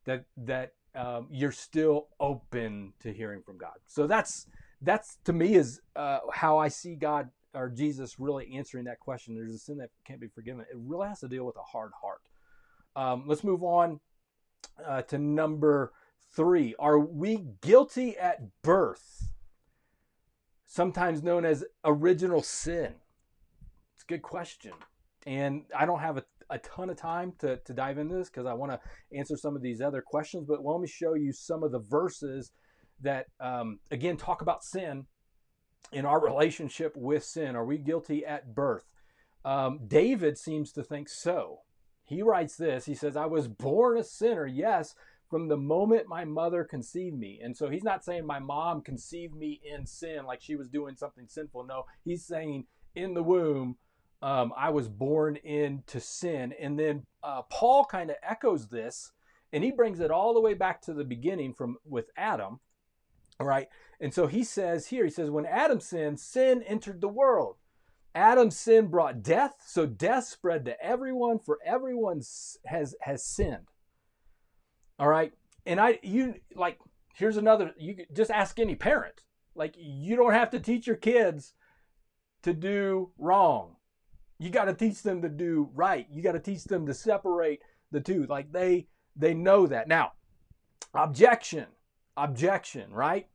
That 0.05 0.25
that 0.37 0.73
um, 0.95 1.27
you're 1.31 1.51
still 1.51 2.07
open 2.19 2.93
to 2.99 3.13
hearing 3.13 3.41
from 3.43 3.57
God. 3.57 3.75
So 3.87 4.07
that's 4.07 4.47
that's 4.81 5.17
to 5.25 5.33
me 5.33 5.55
is 5.55 5.81
uh, 5.95 6.19
how 6.33 6.57
I 6.57 6.67
see 6.67 6.95
God 6.95 7.29
or 7.53 7.69
Jesus 7.69 8.19
really 8.19 8.53
answering 8.55 8.85
that 8.85 8.99
question. 8.99 9.35
There's 9.35 9.53
a 9.53 9.59
sin 9.59 9.77
that 9.77 9.89
can't 10.05 10.21
be 10.21 10.27
forgiven. 10.27 10.61
It 10.61 10.77
really 10.77 11.07
has 11.07 11.19
to 11.21 11.27
deal 11.27 11.45
with 11.45 11.57
a 11.57 11.63
hard 11.63 11.91
heart. 12.01 12.21
Um, 12.95 13.23
let's 13.27 13.43
move 13.43 13.63
on 13.63 13.99
uh, 14.85 15.01
to 15.03 15.17
number 15.17 15.93
three. 16.35 16.75
Are 16.79 16.99
we 16.99 17.45
guilty 17.61 18.17
at 18.17 18.61
birth? 18.61 19.29
Sometimes 20.65 21.21
known 21.21 21.45
as 21.45 21.65
original 21.83 22.41
sin. 22.41 22.95
It's 23.95 24.03
a 24.03 24.07
good 24.07 24.21
question 24.21 24.73
and 25.25 25.63
I 25.77 25.85
don't 25.85 25.99
have 25.99 26.17
a, 26.17 26.23
a 26.49 26.57
ton 26.59 26.89
of 26.89 26.97
time 26.97 27.33
to, 27.39 27.57
to 27.57 27.73
dive 27.73 27.97
into 27.97 28.15
this 28.15 28.29
because 28.29 28.45
I 28.45 28.53
want 28.53 28.71
to 28.71 28.79
answer 29.17 29.37
some 29.37 29.55
of 29.55 29.61
these 29.61 29.81
other 29.81 30.01
questions. 30.01 30.45
But 30.47 30.65
let 30.65 30.79
me 30.79 30.87
show 30.87 31.13
you 31.13 31.31
some 31.31 31.63
of 31.63 31.71
the 31.71 31.79
verses 31.79 32.51
that, 33.01 33.27
um, 33.39 33.79
again, 33.91 34.17
talk 34.17 34.41
about 34.41 34.63
sin 34.63 35.05
in 35.91 36.05
our 36.05 36.19
relationship 36.19 36.95
with 36.95 37.23
sin. 37.23 37.55
Are 37.55 37.65
we 37.65 37.77
guilty 37.77 38.25
at 38.25 38.55
birth? 38.55 38.93
Um, 39.43 39.79
David 39.87 40.37
seems 40.37 40.71
to 40.73 40.83
think 40.83 41.09
so. 41.09 41.59
He 42.03 42.21
writes 42.21 42.55
this 42.55 42.85
He 42.85 42.95
says, 42.95 43.15
I 43.15 43.25
was 43.25 43.47
born 43.47 43.97
a 43.97 44.03
sinner, 44.03 44.45
yes, 44.45 44.95
from 45.29 45.47
the 45.47 45.57
moment 45.57 46.07
my 46.07 46.25
mother 46.25 46.63
conceived 46.63 47.17
me. 47.17 47.39
And 47.41 47.55
so 47.55 47.69
he's 47.69 47.83
not 47.83 48.03
saying 48.03 48.25
my 48.25 48.39
mom 48.39 48.81
conceived 48.81 49.33
me 49.33 49.61
in 49.63 49.85
sin, 49.85 50.25
like 50.25 50.41
she 50.41 50.55
was 50.55 50.69
doing 50.69 50.95
something 50.95 51.27
sinful. 51.27 51.65
No, 51.65 51.85
he's 52.03 52.25
saying 52.25 52.65
in 52.95 53.13
the 53.13 53.23
womb, 53.23 53.77
um, 54.21 54.53
I 54.55 54.69
was 54.69 54.87
born 54.87 55.37
into 55.37 55.99
sin. 55.99 56.53
And 56.59 56.77
then 56.77 57.05
uh, 57.23 57.43
Paul 57.43 57.85
kind 57.85 58.09
of 58.09 58.17
echoes 58.21 58.67
this, 58.67 59.13
and 59.53 59.63
he 59.63 59.71
brings 59.71 59.99
it 59.99 60.11
all 60.11 60.33
the 60.33 60.41
way 60.41 60.53
back 60.53 60.81
to 60.83 60.93
the 60.93 61.05
beginning 61.05 61.53
from 61.53 61.77
with 61.85 62.09
Adam. 62.17 62.59
All 63.41 63.47
right. 63.47 63.67
And 63.99 64.13
so 64.13 64.27
he 64.27 64.43
says 64.43 64.87
here, 64.87 65.05
he 65.05 65.11
says, 65.11 65.29
when 65.29 65.45
Adam 65.45 65.79
sinned, 65.79 66.19
sin 66.19 66.63
entered 66.63 67.01
the 67.01 67.07
world. 67.07 67.57
Adam's 68.13 68.57
sin 68.57 68.87
brought 68.87 69.23
death, 69.23 69.55
so 69.65 69.85
death 69.85 70.25
spread 70.25 70.65
to 70.65 70.83
everyone, 70.83 71.39
for 71.39 71.59
everyone 71.65 72.21
has 72.65 72.93
has 73.01 73.23
sinned. 73.23 73.69
All 74.99 75.07
right. 75.07 75.31
And 75.65 75.79
I 75.79 75.99
you 76.03 76.35
like 76.53 76.77
here's 77.15 77.37
another 77.37 77.71
you 77.77 77.95
just 78.13 78.29
ask 78.29 78.59
any 78.59 78.75
parent. 78.75 79.21
Like 79.55 79.75
you 79.77 80.17
don't 80.17 80.33
have 80.33 80.49
to 80.49 80.59
teach 80.59 80.87
your 80.87 80.97
kids 80.97 81.53
to 82.43 82.53
do 82.53 83.11
wrong 83.17 83.77
you 84.41 84.49
got 84.49 84.65
to 84.65 84.73
teach 84.73 85.03
them 85.03 85.21
to 85.21 85.29
do 85.29 85.69
right. 85.75 86.07
You 86.09 86.23
got 86.23 86.31
to 86.31 86.39
teach 86.39 86.63
them 86.63 86.87
to 86.87 86.95
separate 86.95 87.61
the 87.91 88.01
two. 88.01 88.25
Like 88.25 88.51
they 88.51 88.87
they 89.15 89.35
know 89.35 89.67
that. 89.67 89.87
Now, 89.87 90.13
objection, 90.95 91.67
objection, 92.17 92.91
right? 92.91 93.27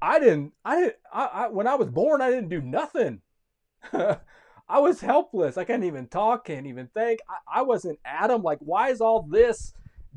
I 0.00 0.18
didn't 0.18 0.52
I 0.64 0.80
didn't 0.80 0.96
I, 1.12 1.24
I 1.26 1.48
when 1.48 1.66
I 1.66 1.74
was 1.74 1.88
born 1.88 2.20
I 2.20 2.30
didn't 2.30 2.48
do 2.48 2.60
nothing. 2.60 3.20
I 3.92 4.80
was 4.80 5.00
helpless. 5.00 5.56
I 5.56 5.64
can't 5.64 5.84
even 5.84 6.08
talk, 6.08 6.46
can't 6.46 6.66
even 6.66 6.88
think. 6.88 7.20
I, 7.28 7.60
I 7.60 7.62
wasn't 7.62 7.98
Adam. 8.04 8.42
Like, 8.42 8.58
why 8.60 8.90
is 8.90 9.00
all 9.00 9.22
this 9.22 9.72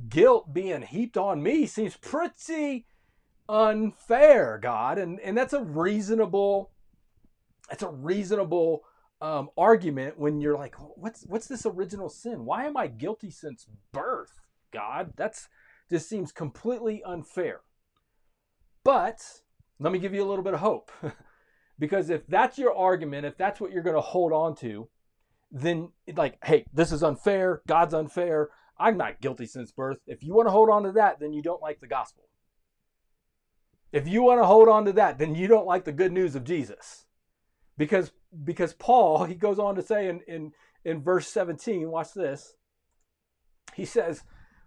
guilt 0.09 0.53
being 0.53 0.81
heaped 0.81 1.17
on 1.17 1.41
me? 1.41 1.65
Seems 1.65 1.95
pretty 1.95 2.85
unfair, 3.47 4.59
God. 4.61 4.97
And 4.97 5.19
and 5.21 5.37
that's 5.37 5.53
a 5.53 5.63
reasonable 5.63 6.71
that's 7.69 7.83
a 7.83 7.89
reasonable 7.89 8.83
um, 9.21 9.49
argument 9.57 10.17
when 10.17 10.41
you're 10.41 10.57
like, 10.57 10.75
what's 10.95 11.23
what's 11.23 11.47
this 11.47 11.65
original 11.65 12.09
sin? 12.09 12.45
Why 12.45 12.65
am 12.65 12.75
I 12.75 12.87
guilty 12.87 13.31
since 13.31 13.67
birth? 13.93 14.41
God, 14.73 15.13
that's 15.15 15.47
just 15.89 16.09
seems 16.09 16.31
completely 16.31 17.03
unfair. 17.03 17.61
But 18.83 19.21
let 19.81 19.91
me 19.91 19.99
give 19.99 20.13
you 20.13 20.23
a 20.23 20.29
little 20.29 20.43
bit 20.43 20.53
of 20.53 20.59
hope. 20.59 20.91
because 21.79 22.09
if 22.09 22.25
that's 22.27 22.57
your 22.57 22.75
argument, 22.75 23.25
if 23.25 23.37
that's 23.37 23.59
what 23.59 23.71
you're 23.71 23.83
going 23.83 23.95
to 23.95 24.01
hold 24.01 24.31
on 24.31 24.55
to, 24.57 24.87
then 25.51 25.89
like, 26.15 26.37
hey, 26.43 26.65
this 26.71 26.91
is 26.91 27.03
unfair. 27.03 27.61
God's 27.67 27.93
unfair. 27.93 28.49
I'm 28.77 28.95
not 28.95 29.21
guilty 29.21 29.47
since 29.47 29.71
birth. 29.71 29.97
If 30.05 30.23
you 30.23 30.33
want 30.33 30.47
to 30.47 30.51
hold 30.51 30.69
on 30.69 30.83
to 30.83 30.91
that, 30.93 31.19
then 31.19 31.33
you 31.33 31.41
don't 31.41 31.61
like 31.61 31.79
the 31.79 31.87
gospel. 31.87 32.23
If 33.91 34.07
you 34.07 34.21
want 34.21 34.39
to 34.39 34.45
hold 34.45 34.69
on 34.69 34.85
to 34.85 34.93
that, 34.93 35.17
then 35.17 35.35
you 35.35 35.47
don't 35.47 35.67
like 35.67 35.83
the 35.83 35.91
good 35.91 36.11
news 36.11 36.35
of 36.35 36.43
Jesus. 36.43 37.05
Because 37.77 38.11
because 38.43 38.73
Paul, 38.73 39.25
he 39.25 39.35
goes 39.35 39.59
on 39.59 39.75
to 39.75 39.81
say 39.81 40.07
in, 40.07 40.21
in, 40.27 40.51
in 40.85 41.01
verse 41.01 41.27
17, 41.27 41.89
watch 41.89 42.13
this. 42.13 42.53
He 43.75 43.83
says, 43.83 44.23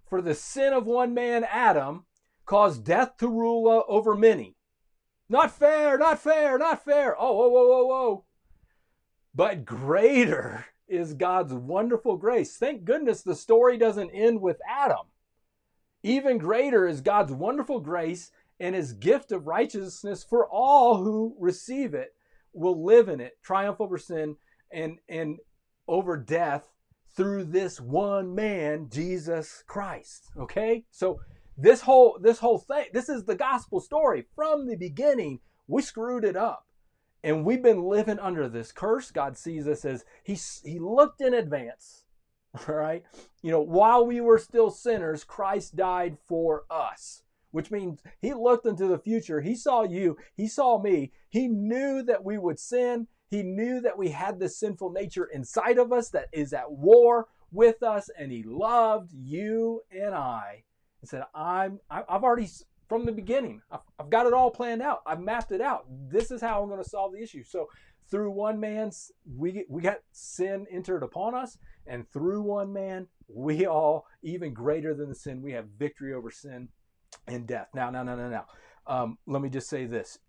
For 0.09 0.21
the 0.21 0.35
sin 0.35 0.73
of 0.73 0.85
one 0.85 1.15
man, 1.15 1.45
Adam, 1.51 2.05
caused 2.45 2.85
death 2.85 3.17
to 3.19 3.29
rule 3.29 3.85
over 3.89 4.15
many. 4.15 4.57
Not 5.29 5.51
fair, 5.51 5.97
not 5.99 6.19
fair, 6.19 6.59
not 6.59 6.85
fair. 6.85 7.17
Oh, 7.19 7.33
whoa, 7.33 7.49
whoa, 7.49 7.67
whoa, 7.67 7.85
whoa. 7.87 8.25
But 9.35 9.65
greater 9.65 10.67
is 10.87 11.15
God's 11.15 11.53
wonderful 11.53 12.17
grace. 12.17 12.57
Thank 12.57 12.85
goodness 12.85 13.23
the 13.23 13.35
story 13.35 13.79
doesn't 13.79 14.11
end 14.11 14.41
with 14.41 14.61
Adam. 14.69 15.07
Even 16.03 16.39
greater 16.39 16.87
is 16.87 17.01
God's 17.01 17.33
wonderful 17.33 17.81
grace 17.81 18.31
and 18.61 18.75
his 18.75 18.93
gift 18.93 19.33
of 19.33 19.47
righteousness 19.47 20.23
for 20.23 20.47
all 20.47 21.03
who 21.03 21.35
receive 21.39 21.95
it 21.95 22.15
will 22.53 22.85
live 22.85 23.09
in 23.09 23.21
it, 23.21 23.39
triumph 23.43 23.81
over 23.81 23.99
sin 23.99 24.37
and 24.71 24.99
and 25.09 25.39
over 25.89 26.17
death 26.17 26.71
through 27.17 27.45
this 27.45 27.81
one 27.81 28.35
man, 28.35 28.89
Jesus 28.91 29.65
Christ. 29.67 30.31
Okay? 30.37 30.85
So 30.91 31.21
this 31.57 31.81
whole 31.83 32.19
this 32.21 32.39
whole 32.39 32.59
thing, 32.59 32.87
this 32.93 33.09
is 33.09 33.25
the 33.25 33.35
gospel 33.35 33.81
story 33.81 34.27
from 34.35 34.67
the 34.67 34.77
beginning. 34.77 35.41
We 35.67 35.83
screwed 35.83 36.25
it 36.25 36.37
up. 36.37 36.67
And 37.23 37.45
we've 37.45 37.63
been 37.63 37.85
living 37.85 38.19
under 38.19 38.51
this 38.51 38.71
curse. 38.71 39.11
God 39.11 39.39
sees 39.39 39.67
us 39.67 39.85
as 39.85 40.05
he 40.23 40.39
he 40.65 40.79
looked 40.79 41.21
in 41.21 41.33
advance. 41.33 42.05
All 42.69 42.75
right? 42.75 43.05
You 43.43 43.51
know, 43.51 43.63
while 43.63 44.07
we 44.07 44.21
were 44.21 44.39
still 44.39 44.71
sinners, 44.71 45.25
Christ 45.25 45.77
died 45.77 46.19
for 46.27 46.65
us 46.71 47.23
which 47.55 47.71
means 47.71 48.03
he 48.21 48.35
looked 48.35 48.67
into 48.67 48.89
the 48.89 48.99
future. 48.99 49.41
He 49.41 49.55
saw 49.55 49.85
you, 49.85 50.17
he 50.37 50.49
saw 50.49 50.83
me. 50.83 51.13
He 51.29 51.47
knew 51.47 52.03
that 52.03 52.25
we 52.25 52.37
would 52.37 52.59
sin. 52.59 53.07
He 53.31 53.45
knew 53.45 53.81
that 53.81 53.97
we 53.97 54.09
had 54.09 54.41
this 54.41 54.59
sinful 54.59 54.91
nature 54.91 55.27
inside 55.27 55.79
of 55.79 55.93
us 55.93 56.11
that 56.11 56.27
is 56.33 56.53
at 56.53 56.73
war 56.73 57.29
with 57.53 57.81
us, 57.85 58.11
and 58.19 58.33
he 58.33 58.43
loved 58.43 59.13
you 59.13 59.83
and 59.93 60.17
I. 60.17 60.65
And 61.05 61.09
said, 61.11 61.25
I'm, 61.35 61.81
I've 61.91 62.25
already, 62.25 62.49
from 62.89 63.05
the 63.05 63.13
beginning, 63.13 63.61
I've 64.01 64.09
got 64.09 64.25
it 64.25 64.33
all 64.33 64.51
planned 64.51 64.81
out. 64.81 65.03
I've 65.07 65.21
mapped 65.21 65.53
it 65.53 65.61
out. 65.61 65.85
This 66.09 66.31
is 66.31 66.41
how 66.41 66.63
I'm 66.63 66.71
going 66.71 66.83
to 66.83 66.89
solve 66.89 67.13
the 67.13 67.23
issue. 67.23 67.45
So 67.45 67.69
through 68.11 68.31
one 68.31 68.59
man's 68.59 69.13
we 69.37 69.67
we 69.69 69.83
got 69.83 69.99
sin 70.13 70.67
entered 70.71 71.03
upon 71.03 71.35
us, 71.35 71.59
and 71.87 72.11
through 72.11 72.41
one 72.41 72.73
man 72.73 73.09
we 73.29 73.67
all 73.67 74.07
even 74.23 74.55
greater 74.55 74.95
than 74.95 75.11
the 75.11 75.15
sin 75.15 75.43
we 75.43 75.53
have 75.53 75.67
victory 75.79 76.15
over 76.15 76.31
sin 76.31 76.71
and 77.29 77.47
death. 77.47 77.69
Now, 77.75 77.91
now, 77.91 78.03
now, 78.03 78.17
now, 78.17 78.31
now. 78.31 78.47
Um, 78.87 79.19
let 79.27 79.43
me 79.43 79.51
just 79.51 79.69
say 79.69 79.85
this. 79.85 80.19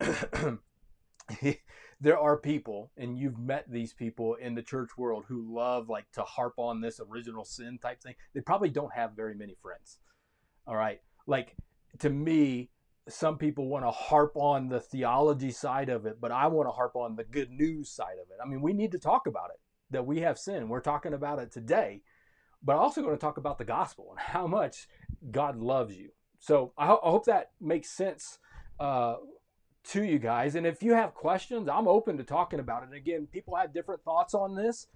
there 2.01 2.19
are 2.19 2.35
people, 2.35 2.91
and 2.97 3.17
you've 3.17 3.39
met 3.39 3.71
these 3.71 3.93
people 3.93 4.35
in 4.35 4.55
the 4.55 4.61
church 4.61 4.89
world 4.97 5.23
who 5.29 5.55
love 5.55 5.87
like 5.87 6.11
to 6.15 6.23
harp 6.23 6.55
on 6.57 6.81
this 6.81 6.99
original 6.99 7.45
sin 7.45 7.79
type 7.81 8.03
thing. 8.03 8.15
They 8.33 8.41
probably 8.41 8.69
don't 8.69 8.93
have 8.93 9.15
very 9.15 9.35
many 9.35 9.55
friends. 9.61 9.99
All 10.67 10.75
right. 10.75 10.99
Like 11.27 11.55
to 11.99 12.09
me, 12.09 12.69
some 13.07 13.37
people 13.37 13.67
want 13.67 13.85
to 13.85 13.91
harp 13.91 14.33
on 14.35 14.67
the 14.67 14.79
theology 14.79 15.51
side 15.51 15.89
of 15.89 16.05
it, 16.05 16.19
but 16.19 16.31
I 16.31 16.47
want 16.47 16.67
to 16.67 16.71
harp 16.71 16.95
on 16.95 17.15
the 17.15 17.23
good 17.23 17.51
news 17.51 17.89
side 17.91 18.17
of 18.21 18.29
it. 18.31 18.37
I 18.43 18.47
mean, 18.47 18.61
we 18.61 18.73
need 18.73 18.91
to 18.93 18.99
talk 18.99 19.27
about 19.27 19.51
it 19.51 19.59
that 19.91 20.05
we 20.05 20.21
have 20.21 20.39
sin. 20.39 20.69
We're 20.69 20.79
talking 20.79 21.13
about 21.13 21.39
it 21.39 21.51
today, 21.51 22.01
but 22.63 22.73
I'm 22.73 22.79
also 22.79 23.01
going 23.01 23.13
to 23.13 23.19
talk 23.19 23.37
about 23.37 23.59
the 23.59 23.65
gospel 23.65 24.07
and 24.09 24.19
how 24.19 24.47
much 24.47 24.87
God 25.31 25.57
loves 25.57 25.95
you. 25.95 26.09
So 26.39 26.73
I, 26.77 26.87
ho- 26.87 26.99
I 27.03 27.09
hope 27.11 27.25
that 27.25 27.51
makes 27.61 27.89
sense 27.89 28.39
uh, 28.79 29.15
to 29.89 30.03
you 30.03 30.17
guys. 30.17 30.55
And 30.55 30.65
if 30.65 30.81
you 30.81 30.93
have 30.93 31.13
questions, 31.13 31.69
I'm 31.69 31.87
open 31.87 32.17
to 32.17 32.23
talking 32.23 32.59
about 32.59 32.83
it. 32.83 32.95
Again, 32.95 33.27
people 33.31 33.55
have 33.55 33.73
different 33.73 34.03
thoughts 34.03 34.33
on 34.33 34.55
this, 34.55 34.87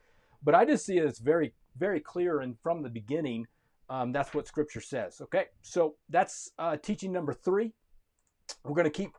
but 0.43 0.55
I 0.55 0.65
just 0.65 0.85
see 0.85 0.97
it 0.97 1.05
as 1.05 1.19
very, 1.19 1.53
very 1.77 1.99
clear 1.99 2.39
and 2.39 2.57
from 2.63 2.81
the 2.81 2.89
beginning. 2.89 3.45
Um, 3.89 4.11
that's 4.11 4.33
what 4.33 4.47
Scripture 4.47 4.81
says. 4.81 5.19
Okay, 5.21 5.45
so 5.61 5.95
that's 6.09 6.51
uh, 6.59 6.77
teaching 6.77 7.11
number 7.11 7.33
three. 7.33 7.73
We're 8.63 8.75
going 8.75 8.85
to 8.85 8.91
keep 8.91 9.11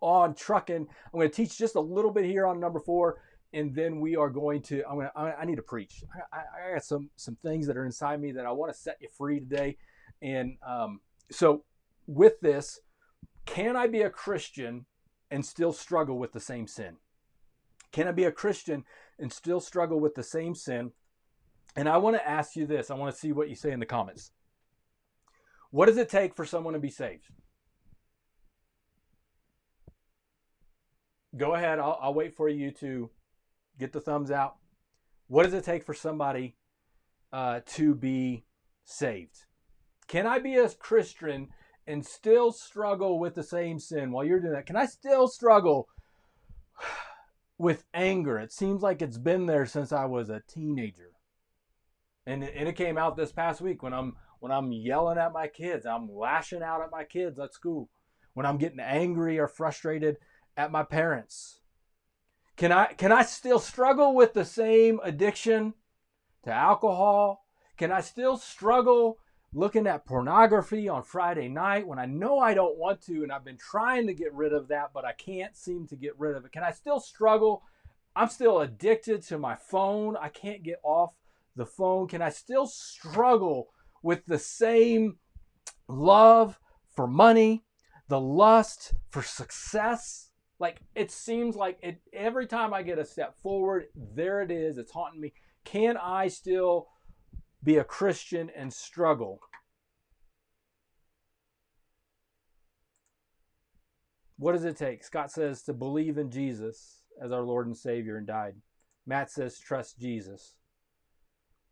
on 0.00 0.34
trucking. 0.34 0.76
I'm 0.76 1.18
going 1.18 1.28
to 1.28 1.34
teach 1.34 1.56
just 1.56 1.76
a 1.76 1.80
little 1.80 2.10
bit 2.10 2.24
here 2.24 2.46
on 2.46 2.60
number 2.60 2.80
four, 2.80 3.22
and 3.52 3.74
then 3.74 4.00
we 4.00 4.16
are 4.16 4.28
going 4.28 4.62
to. 4.62 4.82
I'm 4.88 4.96
going 4.96 5.08
to. 5.08 5.18
I 5.18 5.44
need 5.44 5.56
to 5.56 5.62
preach. 5.62 6.02
I, 6.32 6.38
I 6.38 6.74
got 6.74 6.84
some 6.84 7.10
some 7.16 7.36
things 7.42 7.66
that 7.66 7.76
are 7.76 7.84
inside 7.84 8.20
me 8.20 8.32
that 8.32 8.46
I 8.46 8.52
want 8.52 8.72
to 8.72 8.78
set 8.78 8.96
you 9.00 9.08
free 9.16 9.40
today, 9.40 9.76
and 10.20 10.56
um, 10.66 11.00
so 11.30 11.64
with 12.06 12.40
this, 12.40 12.80
can 13.44 13.76
I 13.76 13.86
be 13.86 14.02
a 14.02 14.10
Christian 14.10 14.86
and 15.30 15.44
still 15.44 15.72
struggle 15.72 16.18
with 16.18 16.32
the 16.32 16.40
same 16.40 16.66
sin? 16.66 16.96
Can 17.92 18.08
I 18.08 18.12
be 18.12 18.24
a 18.24 18.32
Christian 18.32 18.84
and 19.18 19.32
still 19.32 19.60
struggle 19.60 20.00
with 20.00 20.14
the 20.14 20.22
same 20.22 20.54
sin? 20.54 20.92
And 21.76 21.88
I 21.88 21.98
want 21.98 22.16
to 22.16 22.26
ask 22.26 22.56
you 22.56 22.66
this. 22.66 22.90
I 22.90 22.94
want 22.94 23.14
to 23.14 23.20
see 23.20 23.32
what 23.32 23.50
you 23.50 23.54
say 23.54 23.70
in 23.70 23.80
the 23.80 23.86
comments. 23.86 24.32
What 25.70 25.86
does 25.86 25.98
it 25.98 26.08
take 26.08 26.34
for 26.34 26.46
someone 26.46 26.72
to 26.72 26.80
be 26.80 26.90
saved? 26.90 27.26
Go 31.36 31.54
ahead. 31.54 31.78
I'll, 31.78 31.98
I'll 32.00 32.14
wait 32.14 32.34
for 32.34 32.48
you 32.48 32.70
to 32.80 33.10
get 33.78 33.92
the 33.92 34.00
thumbs 34.00 34.30
out. 34.30 34.56
What 35.28 35.42
does 35.42 35.52
it 35.52 35.64
take 35.64 35.84
for 35.84 35.92
somebody 35.92 36.56
uh, 37.30 37.60
to 37.66 37.94
be 37.94 38.44
saved? 38.84 39.44
Can 40.08 40.26
I 40.26 40.38
be 40.38 40.56
a 40.56 40.70
Christian 40.70 41.48
and 41.86 42.06
still 42.06 42.52
struggle 42.52 43.18
with 43.18 43.34
the 43.34 43.42
same 43.42 43.78
sin 43.78 44.12
while 44.12 44.24
you're 44.24 44.40
doing 44.40 44.54
that? 44.54 44.66
Can 44.66 44.76
I 44.76 44.86
still 44.86 45.28
struggle 45.28 45.88
with 47.58 47.84
anger? 47.92 48.38
It 48.38 48.52
seems 48.52 48.82
like 48.82 49.02
it's 49.02 49.18
been 49.18 49.44
there 49.44 49.66
since 49.66 49.92
I 49.92 50.06
was 50.06 50.30
a 50.30 50.42
teenager. 50.48 51.15
And 52.26 52.42
and 52.42 52.68
it 52.68 52.76
came 52.76 52.98
out 52.98 53.16
this 53.16 53.32
past 53.32 53.60
week 53.60 53.82
when 53.82 53.94
I'm 53.94 54.16
when 54.40 54.52
I'm 54.52 54.72
yelling 54.72 55.18
at 55.18 55.32
my 55.32 55.46
kids, 55.46 55.86
I'm 55.86 56.12
lashing 56.12 56.62
out 56.62 56.82
at 56.82 56.90
my 56.90 57.04
kids 57.04 57.38
at 57.38 57.54
school. 57.54 57.88
When 58.34 58.44
I'm 58.44 58.58
getting 58.58 58.80
angry 58.80 59.38
or 59.38 59.48
frustrated 59.48 60.18
at 60.56 60.72
my 60.72 60.82
parents. 60.82 61.60
Can 62.56 62.72
I 62.72 62.86
can 62.94 63.12
I 63.12 63.22
still 63.22 63.58
struggle 63.58 64.14
with 64.14 64.34
the 64.34 64.44
same 64.44 65.00
addiction 65.02 65.74
to 66.44 66.52
alcohol? 66.52 67.44
Can 67.76 67.92
I 67.92 68.00
still 68.00 68.36
struggle 68.36 69.18
looking 69.52 69.86
at 69.86 70.04
pornography 70.04 70.88
on 70.88 71.02
Friday 71.02 71.48
night 71.48 71.86
when 71.86 71.98
I 71.98 72.06
know 72.06 72.38
I 72.38 72.54
don't 72.54 72.76
want 72.76 73.00
to 73.02 73.22
and 73.22 73.32
I've 73.32 73.44
been 73.44 73.58
trying 73.58 74.06
to 74.06 74.14
get 74.14 74.34
rid 74.34 74.52
of 74.52 74.68
that, 74.68 74.90
but 74.92 75.04
I 75.04 75.12
can't 75.12 75.56
seem 75.56 75.86
to 75.88 75.96
get 75.96 76.18
rid 76.18 76.36
of 76.36 76.44
it? 76.44 76.52
Can 76.52 76.64
I 76.64 76.72
still 76.72 77.00
struggle? 77.00 77.62
I'm 78.14 78.28
still 78.28 78.60
addicted 78.60 79.22
to 79.24 79.38
my 79.38 79.56
phone. 79.56 80.16
I 80.16 80.28
can't 80.28 80.62
get 80.62 80.80
off 80.82 81.12
the 81.56 81.66
phone. 81.66 82.08
Can 82.08 82.22
I 82.22 82.28
still 82.28 82.66
struggle 82.66 83.68
with 84.02 84.26
the 84.26 84.38
same 84.38 85.16
love 85.88 86.58
for 86.94 87.06
money, 87.06 87.64
the 88.08 88.20
lust 88.20 88.94
for 89.10 89.22
success? 89.22 90.30
Like 90.58 90.80
it 90.94 91.10
seems 91.10 91.56
like 91.56 91.78
it 91.82 92.00
every 92.12 92.46
time 92.46 92.72
I 92.72 92.82
get 92.82 92.98
a 92.98 93.04
step 93.04 93.40
forward, 93.42 93.86
there 93.94 94.40
it 94.42 94.50
is. 94.50 94.78
It's 94.78 94.92
haunting 94.92 95.20
me. 95.20 95.32
Can 95.64 95.96
I 95.96 96.28
still 96.28 96.88
be 97.66 97.76
a 97.78 97.84
Christian 97.84 98.48
and 98.56 98.72
struggle. 98.72 99.40
What 104.38 104.52
does 104.52 104.64
it 104.64 104.76
take? 104.76 105.02
Scott 105.02 105.32
says 105.32 105.62
to 105.62 105.72
believe 105.72 106.16
in 106.16 106.30
Jesus 106.30 107.02
as 107.20 107.32
our 107.32 107.42
Lord 107.42 107.66
and 107.66 107.76
Savior 107.76 108.18
and 108.18 108.26
died. 108.26 108.54
Matt 109.04 109.32
says 109.32 109.58
trust 109.58 109.98
Jesus. 109.98 110.54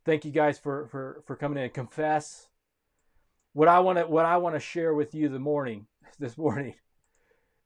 Thank 0.05 0.23
you 0.23 0.31
guys 0.31 0.59
for 0.59 0.87
for 0.87 1.23
for 1.25 1.35
coming 1.35 1.63
in. 1.63 1.69
Confess. 1.71 2.47
What 3.53 3.67
I 3.67 3.79
want 3.79 3.97
to 3.97 4.05
what 4.05 4.25
I 4.25 4.37
want 4.37 4.55
to 4.55 4.59
share 4.59 4.93
with 4.93 5.15
you 5.15 5.29
the 5.29 5.39
morning 5.39 5.87
this 6.19 6.37
morning 6.37 6.75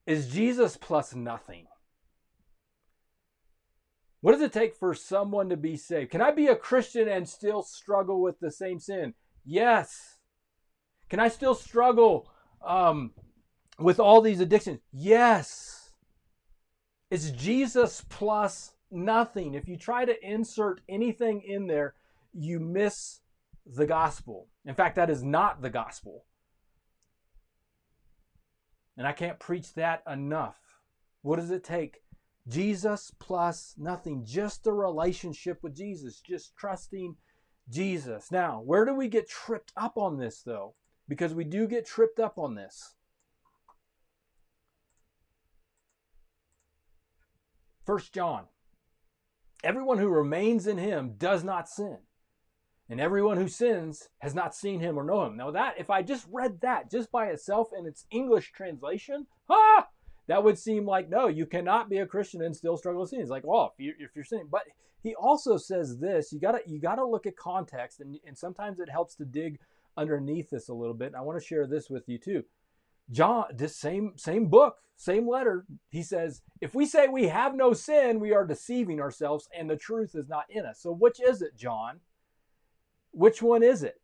is 0.07 0.29
Jesus 0.29 0.77
plus 0.77 1.13
nothing. 1.13 1.67
What 4.21 4.33
does 4.33 4.41
it 4.41 4.53
take 4.53 4.75
for 4.75 4.93
someone 4.93 5.49
to 5.49 5.57
be 5.57 5.77
saved? 5.77 6.11
Can 6.11 6.21
I 6.21 6.31
be 6.31 6.47
a 6.47 6.55
Christian 6.55 7.07
and 7.07 7.27
still 7.27 7.61
struggle 7.61 8.21
with 8.21 8.39
the 8.39 8.51
same 8.51 8.79
sin? 8.79 9.13
Yes. 9.45 10.17
Can 11.09 11.19
I 11.19 11.29
still 11.29 11.55
struggle 11.55 12.29
um, 12.65 13.11
with 13.77 13.99
all 13.99 14.21
these 14.21 14.41
addictions? 14.41 14.79
Yes. 14.91 15.91
It's 17.09 17.31
Jesus 17.31 18.03
plus 18.09 18.73
nothing. 18.91 19.53
If 19.53 19.69
you 19.69 19.77
try 19.77 20.03
to 20.03 20.27
insert 20.27 20.81
anything 20.89 21.41
in 21.41 21.67
there, 21.67 21.93
you 22.33 22.59
miss 22.59 23.21
the 23.65 23.85
gospel. 23.85 24.47
In 24.65 24.75
fact, 24.75 24.95
that 24.95 25.09
is 25.09 25.23
not 25.23 25.61
the 25.61 25.69
gospel. 25.69 26.25
And 28.97 29.07
I 29.07 29.11
can't 29.11 29.39
preach 29.39 29.73
that 29.75 30.03
enough. 30.11 30.57
What 31.21 31.37
does 31.37 31.51
it 31.51 31.63
take 31.63 32.01
Jesus 32.49 33.11
plus 33.19 33.75
nothing, 33.77 34.25
just 34.25 34.65
a 34.65 34.71
relationship 34.71 35.59
with 35.61 35.75
Jesus, 35.75 36.19
just 36.19 36.55
trusting 36.55 37.15
Jesus. 37.69 38.31
Now, 38.31 38.61
where 38.61 38.85
do 38.85 38.93
we 38.95 39.07
get 39.07 39.29
tripped 39.29 39.71
up 39.77 39.97
on 39.97 40.17
this 40.17 40.41
though? 40.41 40.73
Because 41.07 41.33
we 41.33 41.43
do 41.43 41.67
get 41.67 41.85
tripped 41.85 42.19
up 42.19 42.37
on 42.37 42.55
this. 42.55 42.95
First 47.85 48.13
John. 48.13 48.45
Everyone 49.63 49.97
who 49.97 50.07
remains 50.07 50.67
in 50.67 50.77
him 50.77 51.15
does 51.17 51.43
not 51.43 51.67
sin. 51.67 51.97
And 52.89 52.99
everyone 52.99 53.37
who 53.37 53.47
sins 53.47 54.09
has 54.19 54.33
not 54.33 54.55
seen 54.55 54.79
him 54.79 54.97
or 54.97 55.03
know 55.03 55.23
him. 55.23 55.37
Now 55.37 55.51
that 55.51 55.75
if 55.77 55.89
I 55.91 56.01
just 56.01 56.25
read 56.31 56.59
that 56.61 56.89
just 56.89 57.11
by 57.11 57.27
itself 57.27 57.69
in 57.77 57.85
its 57.85 58.05
English 58.09 58.51
translation, 58.51 59.27
ah, 59.47 59.87
that 60.27 60.43
would 60.43 60.57
seem 60.57 60.85
like 60.85 61.09
no, 61.09 61.27
you 61.27 61.45
cannot 61.45 61.89
be 61.89 61.97
a 61.97 62.07
Christian 62.07 62.41
and 62.41 62.55
still 62.55 62.77
struggle 62.77 63.01
with 63.01 63.11
sin. 63.11 63.21
It's 63.21 63.29
like, 63.29 63.45
well, 63.45 63.73
if, 63.77 63.85
you, 63.85 63.93
if 63.99 64.15
you're 64.15 64.25
sinning, 64.25 64.47
but 64.51 64.63
he 65.03 65.13
also 65.15 65.57
says 65.57 65.99
this: 65.99 66.33
you 66.33 66.39
gotta 66.39 66.59
you 66.65 66.79
gotta 66.79 67.05
look 67.05 67.25
at 67.25 67.37
context, 67.37 67.99
and 67.99 68.17
and 68.25 68.37
sometimes 68.37 68.79
it 68.79 68.89
helps 68.89 69.15
to 69.15 69.25
dig 69.25 69.59
underneath 69.95 70.49
this 70.49 70.69
a 70.69 70.73
little 70.73 70.93
bit. 70.93 71.07
And 71.07 71.15
I 71.15 71.21
want 71.21 71.39
to 71.39 71.45
share 71.45 71.67
this 71.67 71.89
with 71.89 72.07
you 72.07 72.17
too. 72.17 72.43
John, 73.11 73.45
this 73.53 73.75
same 73.75 74.13
same 74.17 74.47
book, 74.47 74.77
same 74.95 75.27
letter, 75.27 75.65
he 75.89 76.03
says, 76.03 76.41
if 76.59 76.75
we 76.75 76.85
say 76.85 77.07
we 77.07 77.27
have 77.27 77.55
no 77.55 77.73
sin, 77.73 78.19
we 78.19 78.33
are 78.33 78.45
deceiving 78.45 78.99
ourselves, 78.99 79.47
and 79.57 79.69
the 79.69 79.77
truth 79.77 80.13
is 80.13 80.27
not 80.27 80.45
in 80.49 80.65
us. 80.65 80.81
So 80.81 80.91
which 80.91 81.19
is 81.21 81.41
it, 81.41 81.55
John? 81.55 82.01
Which 83.11 83.41
one 83.41 83.63
is 83.63 83.83
it? 83.83 83.99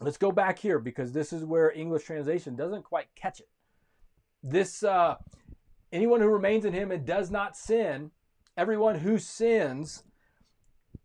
Let's 0.00 0.18
go 0.18 0.32
back 0.32 0.58
here 0.58 0.78
because 0.78 1.12
this 1.12 1.32
is 1.32 1.44
where 1.44 1.70
English 1.72 2.04
translation 2.04 2.56
doesn't 2.56 2.82
quite 2.82 3.06
catch 3.14 3.40
it 3.40 3.48
this 4.44 4.82
uh, 4.84 5.16
anyone 5.90 6.20
who 6.20 6.28
remains 6.28 6.64
in 6.64 6.74
him 6.74 6.92
and 6.92 7.04
does 7.04 7.30
not 7.30 7.56
sin, 7.56 8.10
everyone 8.56 8.96
who 8.96 9.18
sins, 9.18 10.04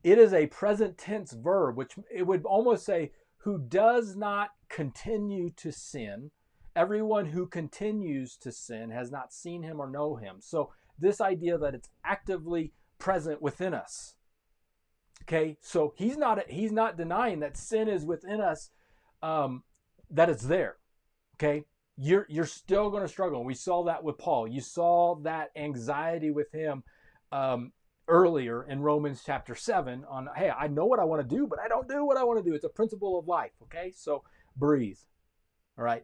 it 0.03 0.19
is 0.19 0.33
a 0.33 0.47
present 0.47 0.97
tense 0.97 1.31
verb, 1.31 1.77
which 1.77 1.93
it 2.13 2.27
would 2.27 2.45
almost 2.45 2.85
say 2.85 3.11
who 3.37 3.57
does 3.57 4.15
not 4.15 4.49
continue 4.67 5.49
to 5.51 5.71
sin. 5.71 6.31
Everyone 6.75 7.25
who 7.25 7.47
continues 7.47 8.35
to 8.37 8.51
sin 8.51 8.91
has 8.91 9.09
not 9.09 9.33
seen 9.33 9.63
him 9.63 9.79
or 9.79 9.89
know 9.89 10.17
him. 10.17 10.37
So 10.39 10.71
this 10.99 11.21
idea 11.21 11.57
that 11.57 11.73
it's 11.73 11.89
actively 12.03 12.73
present 12.99 13.41
within 13.41 13.73
us. 13.73 14.15
Okay, 15.29 15.57
so 15.61 15.93
he's 15.95 16.17
not 16.17 16.49
he's 16.49 16.71
not 16.71 16.97
denying 16.97 17.41
that 17.41 17.55
sin 17.55 17.87
is 17.87 18.03
within 18.03 18.41
us, 18.41 18.71
um, 19.21 19.63
that 20.09 20.27
it's 20.27 20.43
there. 20.43 20.77
Okay, 21.35 21.65
you're 21.97 22.25
you're 22.29 22.45
still 22.45 22.89
going 22.89 23.03
to 23.03 23.07
struggle. 23.07 23.43
We 23.43 23.53
saw 23.53 23.83
that 23.83 24.03
with 24.03 24.17
Paul. 24.17 24.47
You 24.47 24.61
saw 24.61 25.15
that 25.21 25.51
anxiety 25.55 26.31
with 26.31 26.51
him 26.51 26.83
um, 27.31 27.73
earlier 28.09 28.63
in 28.63 28.81
Romans 28.81 29.21
chapter 29.25 29.55
7 29.55 30.03
on, 30.09 30.27
hey, 30.35 30.49
I 30.49 30.67
know 30.67 30.85
what 30.85 30.99
I 30.99 31.05
want 31.05 31.27
to 31.27 31.35
do, 31.35 31.47
but 31.47 31.59
I 31.59 31.67
don't 31.67 31.87
do 31.87 32.03
what 32.05 32.17
I 32.17 32.23
want 32.23 32.43
to 32.43 32.49
do. 32.49 32.55
It's 32.55 32.65
a 32.65 32.69
principle 32.69 33.17
of 33.17 33.27
life, 33.27 33.51
okay? 33.63 33.93
So 33.95 34.23
breathe, 34.57 34.97
all 35.77 35.85
right? 35.85 36.03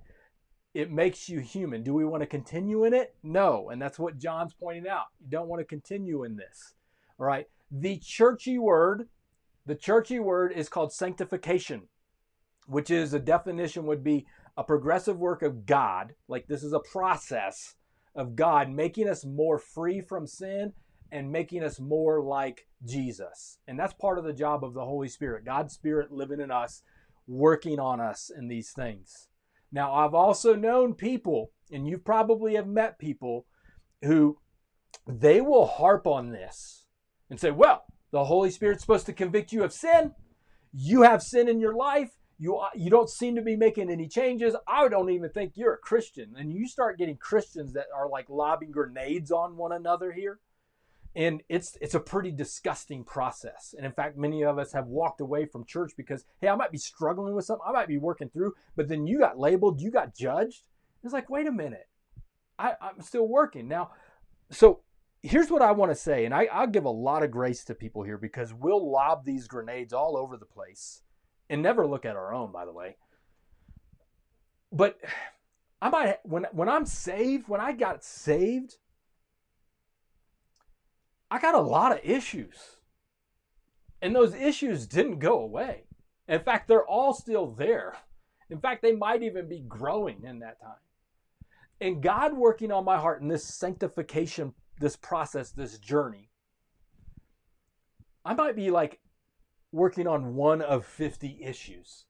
It 0.73 0.91
makes 0.91 1.27
you 1.27 1.39
human. 1.39 1.83
Do 1.83 1.93
we 1.93 2.05
want 2.05 2.21
to 2.21 2.27
continue 2.27 2.83
in 2.83 2.93
it? 2.93 3.15
No. 3.23 3.69
And 3.69 3.81
that's 3.81 3.97
what 3.97 4.19
John's 4.19 4.53
pointing 4.53 4.87
out. 4.87 5.05
You 5.19 5.29
don't 5.29 5.47
want 5.47 5.61
to 5.61 5.65
continue 5.65 6.23
in 6.23 6.35
this, 6.35 6.75
all 7.19 7.25
right? 7.25 7.47
The 7.71 7.97
churchy 7.97 8.59
word, 8.59 9.07
the 9.65 9.75
churchy 9.75 10.19
word 10.19 10.53
is 10.55 10.69
called 10.69 10.93
sanctification, 10.93 11.83
which 12.67 12.91
is 12.91 13.13
a 13.13 13.19
definition 13.19 13.85
would 13.85 14.03
be 14.03 14.25
a 14.57 14.63
progressive 14.63 15.17
work 15.17 15.41
of 15.41 15.65
God. 15.65 16.13
Like 16.27 16.47
this 16.47 16.63
is 16.63 16.73
a 16.73 16.79
process 16.79 17.75
of 18.15 18.35
God 18.35 18.69
making 18.69 19.09
us 19.09 19.25
more 19.25 19.59
free 19.59 20.01
from 20.01 20.27
sin 20.27 20.73
and 21.11 21.31
making 21.31 21.63
us 21.63 21.79
more 21.79 22.21
like 22.21 22.67
Jesus. 22.85 23.59
And 23.67 23.79
that's 23.79 23.93
part 23.93 24.17
of 24.17 24.25
the 24.25 24.33
job 24.33 24.63
of 24.63 24.73
the 24.73 24.85
Holy 24.85 25.07
Spirit, 25.07 25.45
God's 25.45 25.73
Spirit 25.73 26.11
living 26.11 26.39
in 26.39 26.51
us, 26.51 26.83
working 27.27 27.79
on 27.79 27.99
us 27.99 28.31
in 28.35 28.47
these 28.47 28.71
things. 28.71 29.27
Now, 29.71 29.93
I've 29.93 30.13
also 30.13 30.55
known 30.55 30.93
people, 30.93 31.51
and 31.71 31.87
you 31.87 31.97
probably 31.97 32.55
have 32.55 32.67
met 32.67 32.99
people 32.99 33.45
who 34.03 34.37
they 35.07 35.41
will 35.41 35.65
harp 35.65 36.07
on 36.07 36.31
this 36.31 36.85
and 37.29 37.39
say, 37.39 37.51
well, 37.51 37.85
the 38.15 38.23
Holy 38.23 38.49
Spirit's 38.49 38.79
supposed 38.79 39.07
to 39.07 39.11
convict 39.11 39.51
you 39.51 39.65
of 39.65 39.73
sin. 39.73 40.13
You 40.71 41.01
have 41.01 41.21
sin 41.21 41.49
in 41.49 41.59
your 41.59 41.75
life. 41.75 42.11
You, 42.37 42.55
uh, 42.55 42.69
you 42.73 42.89
don't 42.89 43.09
seem 43.09 43.35
to 43.35 43.41
be 43.41 43.57
making 43.57 43.91
any 43.91 44.07
changes. 44.07 44.55
I 44.65 44.87
don't 44.87 45.09
even 45.09 45.31
think 45.31 45.51
you're 45.55 45.73
a 45.73 45.77
Christian. 45.77 46.33
And 46.37 46.53
you 46.53 46.65
start 46.65 46.97
getting 46.97 47.17
Christians 47.17 47.73
that 47.73 47.87
are 47.93 48.07
like 48.07 48.29
lobbing 48.29 48.71
grenades 48.71 49.31
on 49.31 49.57
one 49.57 49.73
another 49.73 50.13
here 50.13 50.39
and 51.13 51.43
it's 51.49 51.77
it's 51.81 51.93
a 51.93 51.99
pretty 51.99 52.31
disgusting 52.31 53.03
process 53.03 53.73
and 53.77 53.85
in 53.85 53.91
fact 53.93 54.17
many 54.17 54.43
of 54.43 54.59
us 54.59 54.73
have 54.73 54.87
walked 54.87 55.21
away 55.21 55.45
from 55.45 55.63
church 55.63 55.93
because 55.95 56.25
hey 56.41 56.49
i 56.49 56.55
might 56.55 56.73
be 56.73 56.77
struggling 56.77 57.33
with 57.33 57.45
something 57.45 57.63
i 57.65 57.71
might 57.71 57.87
be 57.87 57.97
working 57.97 58.27
through 58.27 58.53
but 58.75 58.89
then 58.89 59.07
you 59.07 59.17
got 59.17 59.39
labeled 59.39 59.79
you 59.79 59.89
got 59.89 60.13
judged 60.13 60.67
it's 61.05 61.13
like 61.13 61.29
wait 61.29 61.47
a 61.47 61.51
minute 61.53 61.87
I, 62.59 62.73
i'm 62.81 62.99
still 62.99 63.29
working 63.29 63.69
now 63.69 63.91
so 64.51 64.81
here's 65.25 65.49
what 65.49 65.61
i 65.61 65.71
want 65.71 65.91
to 65.91 65.95
say 65.95 66.25
and 66.25 66.33
I, 66.33 66.45
i'll 66.45 66.67
give 66.67 66.85
a 66.85 66.89
lot 66.89 67.23
of 67.23 67.31
grace 67.31 67.63
to 67.65 67.75
people 67.75 68.03
here 68.03 68.17
because 68.17 68.53
we'll 68.53 68.91
lob 68.91 69.25
these 69.25 69.47
grenades 69.47 69.93
all 69.93 70.17
over 70.17 70.37
the 70.37 70.45
place 70.45 71.01
and 71.49 71.61
never 71.61 71.85
look 71.85 72.05
at 72.05 72.15
our 72.15 72.33
own 72.33 72.51
by 72.51 72.65
the 72.65 72.73
way 72.73 72.95
but 74.71 74.99
i 75.81 75.89
might 75.89 76.17
when 76.23 76.45
when 76.51 76.69
i'm 76.69 76.85
saved 76.85 77.47
when 77.47 77.61
i 77.61 77.71
got 77.71 78.03
saved 78.03 78.77
I 81.35 81.39
got 81.39 81.55
a 81.55 81.61
lot 81.61 81.91
of 81.91 81.99
issues. 82.03 82.77
And 84.01 84.15
those 84.15 84.35
issues 84.35 84.87
didn't 84.87 85.19
go 85.19 85.39
away. 85.39 85.83
In 86.27 86.39
fact, 86.39 86.67
they're 86.67 86.85
all 86.85 87.13
still 87.13 87.47
there. 87.47 87.97
In 88.49 88.59
fact, 88.59 88.81
they 88.81 88.95
might 88.95 89.23
even 89.23 89.49
be 89.49 89.59
growing 89.67 90.23
in 90.23 90.39
that 90.39 90.61
time. 90.61 90.77
And 91.81 92.01
God 92.01 92.37
working 92.37 92.71
on 92.71 92.85
my 92.85 92.97
heart 92.97 93.21
in 93.21 93.27
this 93.27 93.43
sanctification, 93.43 94.53
this 94.79 94.95
process, 94.95 95.51
this 95.51 95.77
journey, 95.77 96.29
I 98.23 98.33
might 98.33 98.55
be 98.55 98.71
like 98.71 98.99
working 99.71 100.07
on 100.07 100.35
one 100.35 100.61
of 100.61 100.85
50 100.85 101.39
issues 101.43 102.05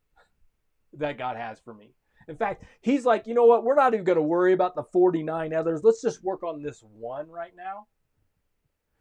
that 0.94 1.18
God 1.18 1.36
has 1.36 1.60
for 1.60 1.74
me. 1.74 1.94
In 2.28 2.38
fact, 2.38 2.64
He's 2.82 3.06
like, 3.06 3.28
you 3.28 3.34
know 3.34 3.46
what? 3.46 3.64
We're 3.64 3.76
not 3.76 3.94
even 3.94 4.06
going 4.06 4.18
to 4.18 4.22
worry 4.22 4.54
about 4.54 4.76
the 4.76 4.84
49 4.84 5.54
others. 5.54 5.82
Let's 5.84 6.02
just 6.02 6.24
work 6.24 6.44
on 6.44 6.64
this 6.64 6.84
one 6.98 7.30
right 7.30 7.54
now. 7.56 7.88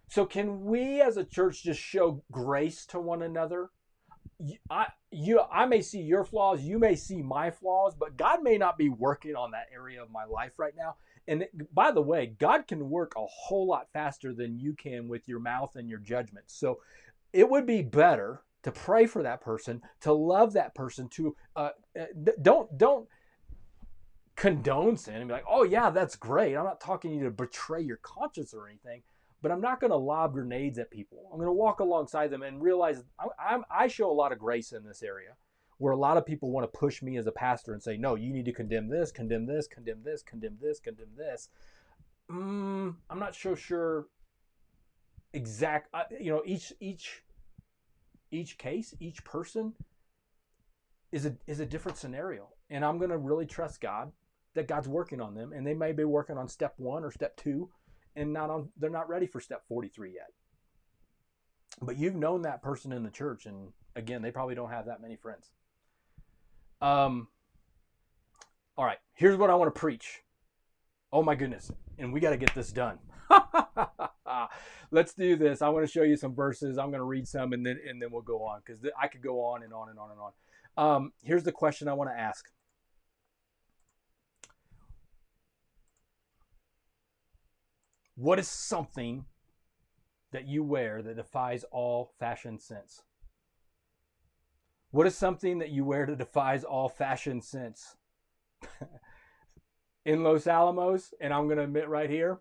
So, 0.09 0.27
can 0.27 0.65
we 0.65 1.01
as 1.01 1.17
a 1.17 1.25
church 1.25 1.63
just 1.63 1.81
show 1.81 2.23
grace 2.31 2.85
to 2.87 3.01
one 3.01 3.23
another? 3.23 3.71
I 4.69 4.87
you 5.11 5.41
I 5.51 5.65
may 5.67 5.81
see 5.81 6.01
your 6.01 6.25
flaws, 6.25 6.63
you 6.63 6.79
may 6.79 6.97
see 6.97 7.23
my 7.23 7.51
flaws, 7.51 7.95
but 7.95 8.17
God 8.17 8.43
may 8.43 8.59
not 8.59 8.77
be 8.77 8.89
working 8.89 9.37
on 9.37 9.53
that 9.53 9.69
area 9.73 10.03
of 10.03 10.11
my 10.11 10.25
life 10.25 10.53
right 10.59 10.75
now. 10.77 10.97
And 11.27 11.47
by 11.73 11.91
the 11.91 12.03
way, 12.03 12.35
God 12.39 12.67
can 12.67 12.91
work 12.91 13.15
a 13.17 13.27
whole 13.27 13.67
lot 13.67 13.89
faster 13.93 14.35
than 14.35 14.59
you 14.59 14.75
can 14.75 15.09
with 15.09 15.29
your 15.29 15.41
mouth 15.41 15.77
and 15.77 15.89
your 15.89 15.99
judgment. 15.99 16.47
So 16.49 16.81
it 17.33 17.49
would 17.49 17.67
be 17.67 17.83
better 17.83 18.43
to 18.63 18.73
pray 18.73 19.07
for 19.07 19.23
that 19.23 19.41
person, 19.41 19.83
to 20.01 20.13
love 20.13 20.53
that 20.55 20.75
person, 20.75 21.09
to 21.11 21.37
uh, 21.57 21.71
uh 21.99 22.05
don't 22.41 22.77
don't 22.79 23.09
condone 24.37 24.97
sin 24.97 25.17
and 25.17 25.29
be 25.29 25.35
like, 25.35 25.45
oh 25.49 25.65
yeah, 25.65 25.91
that's 25.91 26.17
great. 26.17 26.57
I'm 26.57 26.65
not 26.65 26.81
talking 26.81 27.11
to 27.13 27.17
you 27.17 27.25
to 27.25 27.31
betray 27.31 27.83
your 27.83 27.99
conscience 27.99 28.53
or 28.53 28.69
anything 28.69 29.03
but 29.45 29.53
I'm 29.53 29.61
not 29.61 29.79
going 29.79 29.91
to 29.91 29.97
lob 29.97 30.33
grenades 30.33 30.79
at 30.79 30.91
people. 30.91 31.29
I'm 31.31 31.37
going 31.37 31.51
to 31.51 31.53
walk 31.53 31.81
alongside 31.81 32.31
them 32.31 32.41
and 32.41 32.63
realize 32.63 33.05
I, 33.39 33.59
I 33.71 33.89
show 33.89 34.11
a 34.11 34.11
lot 34.11 34.33
of 34.33 34.39
grace 34.39 34.73
in 34.73 34.83
this 34.83 35.03
area 35.03 35.33
where 35.85 35.93
a 35.93 35.99
lot 35.99 36.17
of 36.17 36.25
people 36.25 36.51
want 36.51 36.65
to 36.65 36.79
push 36.79 37.03
me 37.03 37.19
as 37.19 37.27
a 37.27 37.31
pastor 37.31 37.75
and 37.75 37.83
say, 37.83 37.99
no, 37.99 38.15
you 38.15 38.33
need 38.33 38.47
to 38.47 38.53
condemn 38.55 38.89
this, 38.89 39.13
condemn 39.13 39.45
this, 39.45 39.67
condemn 39.67 40.03
this, 40.03 40.23
condemn 40.23 40.57
this, 40.59 40.81
condemn 40.81 41.11
this. 41.15 41.51
Mm, 42.31 42.95
I'm 43.11 43.19
not 43.19 43.35
so 43.35 43.55
sure 43.55 44.07
exact, 45.35 45.95
you 46.19 46.33
know, 46.33 46.41
each, 46.47 46.73
each, 46.81 47.23
each 48.31 48.57
case, 48.57 48.95
each 48.99 49.23
person 49.25 49.75
is 51.13 51.27
a, 51.27 51.37
is 51.47 51.61
a 51.61 51.67
different 51.67 51.99
scenario. 51.99 52.49
And 52.71 52.83
I'm 52.83 52.97
going 52.97 53.11
to 53.11 53.19
really 53.19 53.45
trust 53.45 53.83
God 53.83 54.11
that 54.55 54.67
God's 54.67 54.89
working 54.89 55.21
on 55.21 55.35
them. 55.35 55.53
And 55.53 55.67
they 55.67 55.75
may 55.75 55.93
be 55.93 56.05
working 56.05 56.39
on 56.39 56.49
step 56.49 56.73
one 56.79 57.05
or 57.05 57.13
step 57.13 57.37
two 57.37 57.69
and 58.17 58.33
not 58.33 58.49
on 58.49 58.71
they're 58.79 58.89
not 58.89 59.11
ready 59.11 59.27
for 59.27 59.41
step 59.41 59.65
43 59.69 60.15
yet 60.15 60.31
but 61.83 61.99
you've 61.99 62.15
known 62.15 62.43
that 62.43 62.63
person 62.63 62.93
in 62.93 63.03
the 63.03 63.11
church 63.11 63.47
and 63.47 63.73
again 63.97 64.23
they 64.23 64.31
probably 64.31 64.55
don't 64.55 64.71
have 64.71 64.87
that 64.87 65.03
many 65.03 65.17
friends 65.17 65.51
um 66.85 67.29
all 68.77 68.85
right 68.85 68.99
here's 69.15 69.37
what 69.37 69.51
i 69.51 69.55
want 69.55 69.75
to 69.75 69.79
preach. 69.79 70.23
Oh 71.13 71.23
my 71.23 71.35
goodness 71.35 71.71
and 71.99 72.13
we 72.13 72.21
got 72.21 72.31
to 72.31 72.37
get 72.37 72.55
this 72.55 72.73
done. 72.73 72.99
Let's 74.91 75.15
do 75.15 75.37
this. 75.37 75.63
I 75.63 75.69
want 75.69 75.87
to 75.87 75.91
show 75.91 76.03
you 76.03 76.17
some 76.17 76.35
verses. 76.35 76.79
I'm 76.79 76.91
going 76.91 77.01
to 77.01 77.05
read 77.05 77.27
some 77.27 77.53
and 77.53 77.65
then 77.65 77.79
and 77.89 78.01
then 78.01 78.11
we'll 78.13 78.23
go 78.23 78.45
on 78.45 78.61
because 78.65 78.81
th- 78.81 78.95
i 79.01 79.09
could 79.09 79.23
go 79.23 79.41
on 79.41 79.63
and 79.63 79.73
on 79.73 79.89
and 79.89 79.99
on 79.99 80.11
and 80.11 80.21
on. 80.21 80.33
Um, 80.77 81.13
here's 81.23 81.45
the 81.45 81.53
question 81.53 81.89
i 81.89 81.93
want 81.93 82.11
to 82.11 82.19
ask. 82.19 82.47
What 88.17 88.39
is 88.39 88.47
something 88.47 89.25
that 90.33 90.47
you 90.47 90.63
wear 90.63 91.03
that 91.03 91.17
defies 91.17 91.65
all 91.71 92.13
fashion 92.19 92.61
sense? 92.61 93.03
What 94.95 95.09
is 95.09 95.17
something 95.17 95.59
that 95.59 95.71
you 95.71 95.85
wear 95.85 96.07
that 96.07 96.19
defies 96.19 96.63
all 96.63 96.89
fashion 96.89 97.41
sense? 97.41 97.97
In 100.07 100.23
Los 100.23 100.47
Alamos, 100.47 101.13
and 101.21 101.35
I'm 101.35 101.47
going 101.47 101.57
to 101.57 101.65
admit 101.65 101.89
right 101.89 102.09
here, 102.09 102.39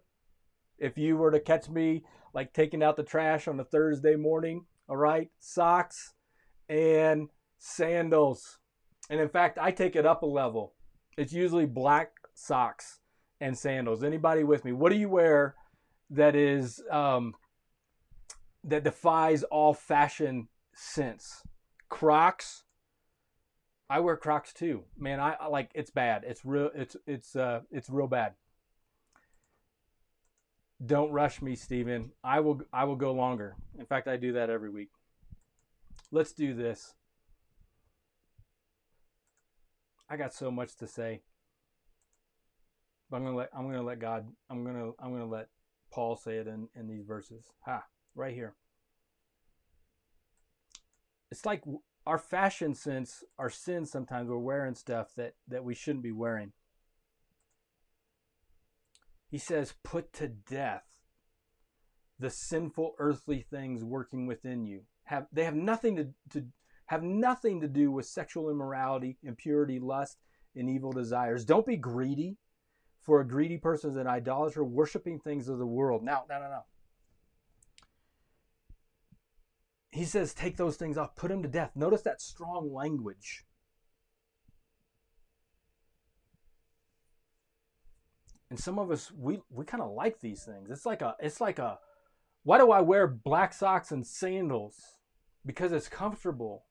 if 0.77 0.95
you 0.95 1.17
were 1.17 1.31
to 1.31 1.39
catch 1.39 1.67
me 1.67 2.03
like 2.31 2.53
taking 2.53 2.83
out 2.83 2.95
the 2.95 3.01
trash 3.01 3.47
on 3.47 3.59
a 3.59 3.63
Thursday 3.63 4.15
morning, 4.15 4.65
all 4.87 4.97
right, 4.97 5.31
socks 5.39 6.13
and 6.69 7.29
sandals. 7.57 8.59
And 9.09 9.19
in 9.19 9.29
fact, 9.29 9.57
I 9.57 9.71
take 9.71 9.95
it 9.95 10.05
up 10.05 10.21
a 10.21 10.27
level. 10.27 10.75
It's 11.17 11.33
usually 11.33 11.65
black 11.65 12.11
socks 12.35 12.99
and 13.41 13.57
sandals. 13.57 14.03
Anybody 14.03 14.43
with 14.43 14.63
me? 14.63 14.73
What 14.73 14.91
do 14.91 14.99
you 14.99 15.09
wear 15.09 15.55
that 16.11 16.35
is 16.35 16.83
um, 16.91 17.33
that 18.63 18.83
defies 18.83 19.41
all 19.41 19.73
fashion 19.73 20.49
sense. 20.75 21.41
Crocs. 21.93 22.63
I 23.87 23.99
wear 23.99 24.17
Crocs 24.17 24.51
too, 24.51 24.85
man. 24.97 25.19
I, 25.19 25.45
like 25.45 25.69
it's 25.75 25.91
bad. 25.91 26.23
It's 26.25 26.43
real. 26.43 26.71
It's 26.73 26.97
it's 27.05 27.35
uh 27.35 27.59
it's 27.69 27.87
real 27.87 28.07
bad. 28.07 28.33
Don't 30.83 31.11
rush 31.11 31.39
me, 31.39 31.55
Stephen. 31.55 32.11
I 32.23 32.39
will 32.39 32.61
I 32.73 32.85
will 32.85 32.95
go 32.95 33.11
longer. 33.13 33.55
In 33.77 33.85
fact, 33.85 34.07
I 34.07 34.17
do 34.17 34.33
that 34.33 34.49
every 34.49 34.71
week. 34.71 34.89
Let's 36.11 36.33
do 36.33 36.55
this. 36.55 36.95
I 40.09 40.17
got 40.17 40.33
so 40.33 40.49
much 40.49 40.75
to 40.77 40.87
say. 40.87 41.21
But 43.11 43.17
I'm 43.17 43.25
gonna 43.25 43.37
let 43.37 43.49
I'm 43.55 43.67
gonna 43.67 43.83
let 43.83 43.99
God 43.99 44.27
I'm 44.49 44.63
gonna 44.63 44.93
I'm 44.97 45.11
gonna 45.11 45.27
let 45.27 45.49
Paul 45.91 46.15
say 46.15 46.37
it 46.37 46.47
in, 46.47 46.69
in 46.75 46.87
these 46.87 47.05
verses. 47.05 47.43
Ha, 47.65 47.83
right 48.15 48.33
here. 48.33 48.55
It's 51.33 51.47
like 51.47 51.63
our 52.05 52.19
fashion 52.19 52.75
sense, 52.75 53.23
our 53.39 53.49
sins 53.49 53.89
sometimes 53.89 54.29
we're 54.29 54.37
wearing 54.37 54.75
stuff 54.75 55.15
that, 55.17 55.33
that 55.47 55.63
we 55.63 55.73
shouldn't 55.73 56.03
be 56.03 56.11
wearing. 56.11 56.51
He 59.31 59.39
says, 59.39 59.73
put 59.83 60.13
to 60.13 60.27
death 60.27 60.85
the 62.19 62.29
sinful 62.29 62.93
earthly 62.99 63.41
things 63.41 63.83
working 63.83 64.27
within 64.27 64.67
you. 64.67 64.81
Have 65.05 65.25
they 65.33 65.43
have 65.43 65.55
nothing 65.55 65.95
to, 65.95 66.09
to 66.33 66.45
have 66.85 67.01
nothing 67.01 67.61
to 67.61 67.67
do 67.67 67.89
with 67.89 68.05
sexual 68.05 68.51
immorality, 68.51 69.17
impurity, 69.23 69.79
lust, 69.79 70.19
and 70.55 70.69
evil 70.69 70.91
desires. 70.91 71.45
Don't 71.45 71.65
be 71.65 71.77
greedy 71.77 72.37
for 73.01 73.21
a 73.21 73.27
greedy 73.27 73.57
person 73.57 73.89
is 73.89 73.97
an 73.97 74.05
idolater, 74.05 74.63
worshiping 74.63 75.19
things 75.19 75.49
of 75.49 75.57
the 75.57 75.65
world. 75.65 76.03
Now, 76.03 76.25
no, 76.29 76.39
no, 76.39 76.47
no. 76.47 76.65
He 79.93 80.05
says, 80.05 80.33
take 80.33 80.57
those 80.57 80.75
things 80.75 80.97
off, 80.97 81.15
put 81.15 81.29
them 81.29 81.43
to 81.43 81.47
death. 81.47 81.71
Notice 81.75 82.01
that 82.01 82.19
strong 82.19 82.73
language. 82.73 83.45
And 88.49 88.59
some 88.59 88.79
of 88.79 88.89
us, 88.89 89.11
we, 89.11 89.39
we 89.51 89.65
kind 89.65 89.83
of 89.83 89.91
like 89.91 90.19
these 90.19 90.43
things. 90.43 90.69
It's 90.71 90.85
like 90.85 91.01
a, 91.01 91.15
it's 91.19 91.39
like 91.39 91.59
a, 91.59 91.77
why 92.41 92.57
do 92.57 92.71
I 92.71 92.81
wear 92.81 93.07
black 93.07 93.53
socks 93.53 93.91
and 93.91 94.05
sandals? 94.05 94.75
Because 95.45 95.71
it's 95.71 95.89
comfortable. 95.89 96.65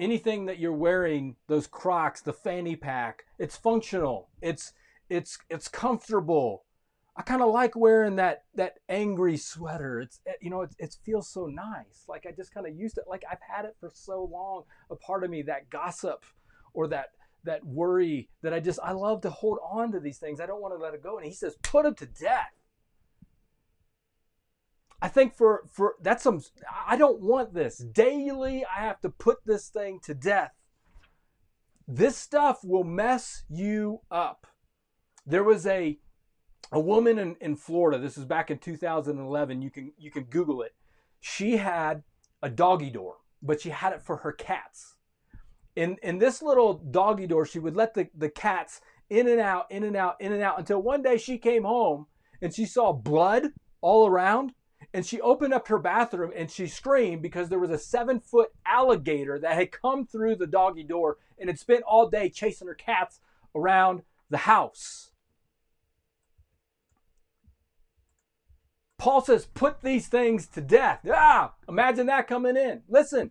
Anything 0.00 0.46
that 0.46 0.58
you're 0.58 0.72
wearing, 0.72 1.36
those 1.46 1.66
Crocs, 1.66 2.22
the 2.22 2.32
fanny 2.32 2.76
pack, 2.76 3.24
it's 3.38 3.56
functional. 3.56 4.30
It's 4.40 4.72
it's 5.10 5.38
it's 5.50 5.66
comfortable. 5.66 6.64
I 7.18 7.22
kind 7.22 7.42
of 7.42 7.52
like 7.52 7.74
wearing 7.74 8.14
that 8.16 8.44
that 8.54 8.74
angry 8.88 9.36
sweater. 9.36 10.00
It's 10.00 10.20
eh, 10.24 10.34
you 10.40 10.50
know 10.50 10.62
it, 10.62 10.70
it 10.78 10.96
feels 11.04 11.28
so 11.28 11.46
nice. 11.46 12.04
Like 12.08 12.26
I 12.26 12.30
just 12.30 12.54
kind 12.54 12.64
of 12.64 12.76
used 12.76 12.96
it. 12.96 13.04
Like 13.08 13.24
I've 13.28 13.40
had 13.40 13.64
it 13.64 13.74
for 13.80 13.90
so 13.92 14.30
long. 14.32 14.62
A 14.88 14.94
part 14.94 15.24
of 15.24 15.30
me 15.30 15.42
that 15.42 15.68
gossip 15.68 16.24
or 16.72 16.86
that 16.88 17.08
that 17.42 17.66
worry 17.66 18.28
that 18.42 18.54
I 18.54 18.60
just 18.60 18.78
I 18.84 18.92
love 18.92 19.22
to 19.22 19.30
hold 19.30 19.58
on 19.68 19.90
to 19.92 20.00
these 20.00 20.18
things. 20.18 20.40
I 20.40 20.46
don't 20.46 20.62
want 20.62 20.74
to 20.74 20.78
let 20.78 20.94
it 20.94 21.02
go. 21.02 21.16
And 21.16 21.26
he 21.26 21.32
says, 21.32 21.56
put 21.60 21.82
them 21.82 21.96
to 21.96 22.06
death. 22.06 22.52
I 25.02 25.08
think 25.08 25.34
for 25.34 25.64
for 25.72 25.96
that's 26.00 26.22
some 26.22 26.40
I 26.86 26.96
don't 26.96 27.20
want 27.20 27.52
this. 27.52 27.78
Daily 27.78 28.64
I 28.64 28.82
have 28.82 29.00
to 29.00 29.10
put 29.10 29.38
this 29.44 29.68
thing 29.68 29.98
to 30.04 30.14
death. 30.14 30.52
This 31.88 32.16
stuff 32.16 32.60
will 32.62 32.84
mess 32.84 33.42
you 33.48 34.02
up. 34.08 34.46
There 35.26 35.44
was 35.44 35.66
a 35.66 35.98
a 36.70 36.80
woman 36.80 37.18
in, 37.18 37.36
in 37.40 37.56
Florida, 37.56 37.98
this 37.98 38.18
is 38.18 38.24
back 38.24 38.50
in 38.50 38.58
2011, 38.58 39.62
you 39.62 39.70
can 39.70 39.92
you 39.98 40.10
can 40.10 40.24
Google 40.24 40.62
it. 40.62 40.74
She 41.20 41.56
had 41.56 42.02
a 42.42 42.50
doggy 42.50 42.90
door, 42.90 43.16
but 43.42 43.60
she 43.60 43.70
had 43.70 43.92
it 43.92 44.02
for 44.02 44.18
her 44.18 44.32
cats. 44.32 44.94
In 45.76 45.96
in 46.02 46.18
this 46.18 46.42
little 46.42 46.74
doggy 46.74 47.26
door, 47.26 47.46
she 47.46 47.58
would 47.58 47.76
let 47.76 47.94
the, 47.94 48.08
the 48.16 48.28
cats 48.28 48.80
in 49.08 49.28
and 49.28 49.40
out, 49.40 49.70
in 49.70 49.84
and 49.84 49.96
out, 49.96 50.20
in 50.20 50.32
and 50.32 50.42
out 50.42 50.58
until 50.58 50.82
one 50.82 51.02
day 51.02 51.16
she 51.16 51.38
came 51.38 51.64
home 51.64 52.06
and 52.42 52.54
she 52.54 52.66
saw 52.66 52.92
blood 52.92 53.48
all 53.80 54.06
around 54.06 54.52
and 54.92 55.04
she 55.04 55.20
opened 55.20 55.54
up 55.54 55.68
her 55.68 55.78
bathroom 55.78 56.32
and 56.34 56.50
she 56.50 56.66
screamed 56.66 57.22
because 57.22 57.48
there 57.48 57.58
was 57.58 57.70
a 57.70 57.78
seven 57.78 58.20
foot 58.20 58.50
alligator 58.66 59.38
that 59.38 59.54
had 59.54 59.72
come 59.72 60.06
through 60.06 60.36
the 60.36 60.46
doggy 60.46 60.82
door 60.82 61.16
and 61.38 61.48
had 61.48 61.58
spent 61.58 61.82
all 61.84 62.08
day 62.08 62.28
chasing 62.28 62.68
her 62.68 62.74
cats 62.74 63.20
around 63.54 64.02
the 64.30 64.38
house. 64.38 65.07
Paul 68.98 69.20
says, 69.22 69.46
put 69.46 69.80
these 69.80 70.08
things 70.08 70.48
to 70.48 70.60
death. 70.60 71.00
Ah, 71.10 71.54
imagine 71.68 72.06
that 72.06 72.26
coming 72.26 72.56
in. 72.56 72.82
Listen, 72.88 73.30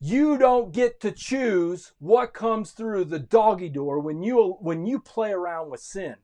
you 0.00 0.36
don't 0.36 0.72
get 0.72 1.00
to 1.00 1.12
choose 1.12 1.92
what 2.00 2.34
comes 2.34 2.72
through 2.72 3.04
the 3.06 3.20
doggy 3.20 3.68
door 3.68 4.00
when 4.00 4.22
you 4.22 4.56
when 4.60 4.86
you 4.86 4.98
play 4.98 5.30
around 5.32 5.70
with 5.70 5.80
sin. 5.80 6.16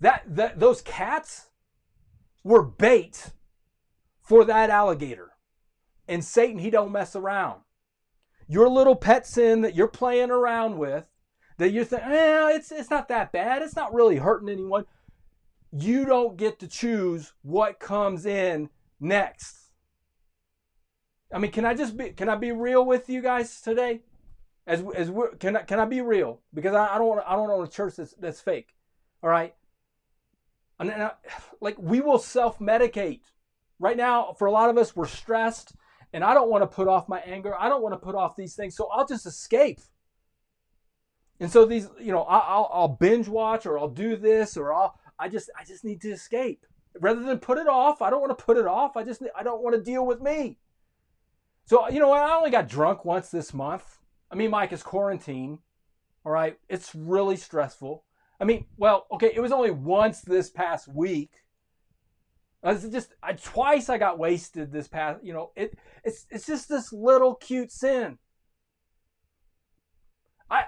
That, 0.00 0.22
that 0.26 0.60
those 0.60 0.82
cats 0.82 1.50
were 2.42 2.62
bait 2.62 3.30
for 4.22 4.44
that 4.44 4.70
alligator. 4.70 5.32
And 6.06 6.24
Satan, 6.24 6.58
he 6.58 6.70
don't 6.70 6.92
mess 6.92 7.16
around. 7.16 7.60
Your 8.46 8.68
little 8.68 8.96
pet 8.96 9.26
sin 9.26 9.62
that 9.62 9.74
you're 9.74 9.88
playing 9.88 10.30
around 10.30 10.78
with, 10.78 11.06
that 11.58 11.70
you 11.70 11.84
think, 11.84 12.02
eh, 12.02 12.50
it's 12.50 12.70
it's 12.70 12.90
not 12.90 13.08
that 13.08 13.32
bad. 13.32 13.62
It's 13.62 13.76
not 13.76 13.94
really 13.94 14.16
hurting 14.16 14.50
anyone 14.50 14.84
you 15.76 16.04
don't 16.04 16.36
get 16.36 16.60
to 16.60 16.68
choose 16.68 17.32
what 17.42 17.80
comes 17.80 18.26
in 18.26 18.70
next. 19.00 19.58
I 21.32 21.38
mean, 21.38 21.50
can 21.50 21.64
I 21.64 21.74
just 21.74 21.96
be 21.96 22.10
can 22.10 22.28
I 22.28 22.36
be 22.36 22.52
real 22.52 22.84
with 22.84 23.08
you 23.08 23.20
guys 23.20 23.60
today? 23.60 24.02
As 24.66 24.84
as 24.94 25.10
we 25.10 25.24
can 25.40 25.56
I 25.56 25.62
can 25.62 25.80
I 25.80 25.84
be 25.84 26.00
real? 26.00 26.40
Because 26.54 26.74
I, 26.74 26.94
I 26.94 26.98
don't 26.98 27.08
want 27.08 27.24
I 27.26 27.34
don't 27.34 27.48
want 27.48 27.68
a 27.68 27.72
church 27.72 27.96
that's 27.96 28.14
that's 28.14 28.40
fake. 28.40 28.74
All 29.22 29.30
right. 29.30 29.54
And, 30.78 30.90
and 30.90 31.02
I, 31.02 31.12
like 31.60 31.76
we 31.78 32.00
will 32.00 32.18
self 32.18 32.58
medicate. 32.58 33.20
Right 33.80 33.96
now, 33.96 34.34
for 34.38 34.46
a 34.46 34.52
lot 34.52 34.70
of 34.70 34.78
us, 34.78 34.94
we're 34.94 35.06
stressed, 35.06 35.74
and 36.12 36.22
I 36.22 36.32
don't 36.32 36.48
want 36.48 36.62
to 36.62 36.68
put 36.68 36.86
off 36.86 37.08
my 37.08 37.18
anger. 37.20 37.54
I 37.58 37.68
don't 37.68 37.82
want 37.82 37.92
to 37.94 37.98
put 37.98 38.14
off 38.14 38.36
these 38.36 38.54
things, 38.54 38.76
so 38.76 38.88
I'll 38.88 39.06
just 39.06 39.26
escape. 39.26 39.80
And 41.40 41.50
so 41.50 41.64
these, 41.66 41.88
you 42.00 42.12
know, 42.12 42.22
I'll, 42.22 42.70
I'll 42.72 42.88
binge 42.88 43.26
watch, 43.26 43.66
or 43.66 43.76
I'll 43.76 43.88
do 43.88 44.16
this, 44.16 44.56
or 44.56 44.72
I'll 44.72 44.96
I 45.18 45.28
just 45.28 45.50
I 45.58 45.64
just 45.64 45.84
need 45.84 46.00
to 46.02 46.10
escape. 46.10 46.66
Rather 47.00 47.22
than 47.22 47.38
put 47.38 47.58
it 47.58 47.66
off, 47.66 48.02
I 48.02 48.10
don't 48.10 48.20
want 48.20 48.36
to 48.36 48.44
put 48.44 48.56
it 48.56 48.66
off. 48.66 48.96
I 48.96 49.04
just 49.04 49.22
I 49.36 49.42
don't 49.42 49.62
want 49.62 49.74
to 49.76 49.82
deal 49.82 50.06
with 50.06 50.20
me. 50.20 50.58
So 51.66 51.88
you 51.88 52.00
know 52.00 52.12
I 52.12 52.34
only 52.36 52.50
got 52.50 52.68
drunk 52.68 53.04
once 53.04 53.30
this 53.30 53.54
month. 53.54 53.98
I 54.30 54.36
mean, 54.36 54.50
Mike 54.50 54.72
is 54.72 54.82
quarantine. 54.82 55.58
All 56.24 56.32
right, 56.32 56.58
it's 56.68 56.94
really 56.94 57.36
stressful. 57.36 58.04
I 58.40 58.44
mean, 58.44 58.66
well, 58.76 59.06
okay, 59.12 59.30
it 59.34 59.40
was 59.40 59.52
only 59.52 59.70
once 59.70 60.22
this 60.22 60.50
past 60.50 60.88
week. 60.88 61.30
Uh, 62.64 62.70
it's 62.70 62.88
just 62.88 63.14
I, 63.22 63.34
twice 63.34 63.88
I 63.88 63.98
got 63.98 64.18
wasted 64.18 64.72
this 64.72 64.88
past. 64.88 65.22
You 65.22 65.34
know, 65.34 65.52
it 65.54 65.78
it's 66.02 66.26
it's 66.30 66.46
just 66.46 66.68
this 66.68 66.92
little 66.92 67.34
cute 67.34 67.70
sin. 67.70 68.18
I 70.50 70.64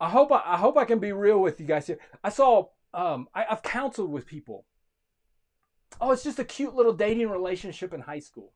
I 0.00 0.10
hope 0.10 0.30
I, 0.30 0.42
I, 0.44 0.56
hope 0.56 0.76
I 0.76 0.84
can 0.84 0.98
be 0.98 1.12
real 1.12 1.40
with 1.40 1.58
you 1.58 1.66
guys 1.66 1.86
here. 1.86 1.98
I 2.22 2.28
saw 2.28 2.68
um, 2.92 3.28
I, 3.34 3.46
I've 3.50 3.62
counseled 3.62 4.10
with 4.10 4.26
people. 4.26 4.64
Oh, 6.00 6.10
it's 6.10 6.24
just 6.24 6.38
a 6.38 6.44
cute 6.44 6.74
little 6.74 6.92
dating 6.92 7.30
relationship 7.30 7.94
in 7.94 8.00
high 8.00 8.18
school. 8.18 8.52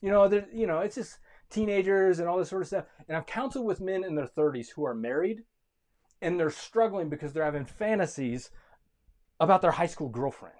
You 0.00 0.10
know, 0.10 0.44
you 0.52 0.66
know, 0.66 0.80
it's 0.80 0.96
just 0.96 1.18
teenagers 1.50 2.18
and 2.18 2.28
all 2.28 2.38
this 2.38 2.48
sort 2.48 2.62
of 2.62 2.68
stuff. 2.68 2.86
And 3.06 3.16
I've 3.16 3.26
counseled 3.26 3.66
with 3.66 3.80
men 3.80 4.04
in 4.04 4.14
their 4.14 4.26
30s 4.26 4.68
who 4.74 4.84
are 4.84 4.94
married 4.94 5.42
and 6.20 6.38
they're 6.38 6.50
struggling 6.50 7.08
because 7.08 7.32
they're 7.32 7.44
having 7.44 7.64
fantasies 7.64 8.50
about 9.40 9.60
their 9.60 9.72
high 9.72 9.86
school 9.86 10.08
girlfriend. 10.08 10.56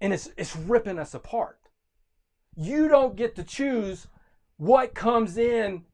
And 0.00 0.12
it's 0.12 0.30
it's 0.36 0.56
ripping 0.56 0.98
us 0.98 1.14
apart. 1.14 1.58
You 2.56 2.88
don't 2.88 3.16
get 3.16 3.34
to 3.36 3.44
choose 3.44 4.06
what 4.56 4.94
comes 4.94 5.36
in 5.36 5.84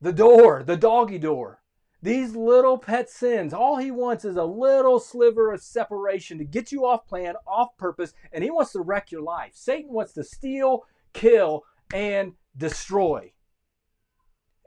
the 0.00 0.12
door, 0.12 0.62
the 0.62 0.76
doggy 0.76 1.18
door. 1.18 1.60
These 2.02 2.36
little 2.36 2.76
pet 2.76 3.08
sins, 3.08 3.54
all 3.54 3.78
he 3.78 3.90
wants 3.90 4.26
is 4.26 4.36
a 4.36 4.44
little 4.44 5.00
sliver 5.00 5.52
of 5.52 5.62
separation 5.62 6.36
to 6.36 6.44
get 6.44 6.70
you 6.70 6.84
off 6.84 7.06
plan, 7.06 7.34
off 7.46 7.76
purpose, 7.78 8.12
and 8.30 8.44
he 8.44 8.50
wants 8.50 8.72
to 8.72 8.82
wreck 8.82 9.10
your 9.10 9.22
life. 9.22 9.52
Satan 9.54 9.90
wants 9.90 10.12
to 10.12 10.22
steal, 10.22 10.82
kill, 11.14 11.64
and 11.94 12.34
destroy. 12.56 13.32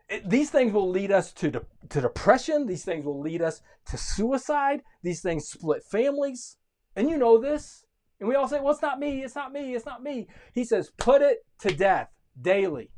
It, 0.09 0.27
these 0.27 0.49
things 0.49 0.73
will 0.73 0.89
lead 0.89 1.11
us 1.11 1.31
to, 1.33 1.51
de- 1.51 1.65
to 1.89 2.01
depression. 2.01 2.65
These 2.65 2.85
things 2.85 3.05
will 3.05 3.19
lead 3.19 3.43
us 3.43 3.61
to 3.91 3.97
suicide. 3.97 4.81
These 5.03 5.21
things 5.21 5.47
split 5.47 5.83
families. 5.83 6.57
And 6.95 7.07
you 7.07 7.17
know 7.17 7.37
this. 7.37 7.85
And 8.19 8.27
we 8.27 8.33
all 8.33 8.47
say, 8.47 8.59
well, 8.59 8.71
it's 8.71 8.81
not 8.81 8.99
me, 8.99 9.23
it's 9.23 9.35
not 9.35 9.53
me, 9.53 9.75
it's 9.75 9.85
not 9.85 10.01
me. 10.01 10.27
He 10.53 10.63
says, 10.63 10.91
put 10.97 11.21
it 11.21 11.45
to 11.59 11.71
death 11.71 12.09
daily. 12.41 12.89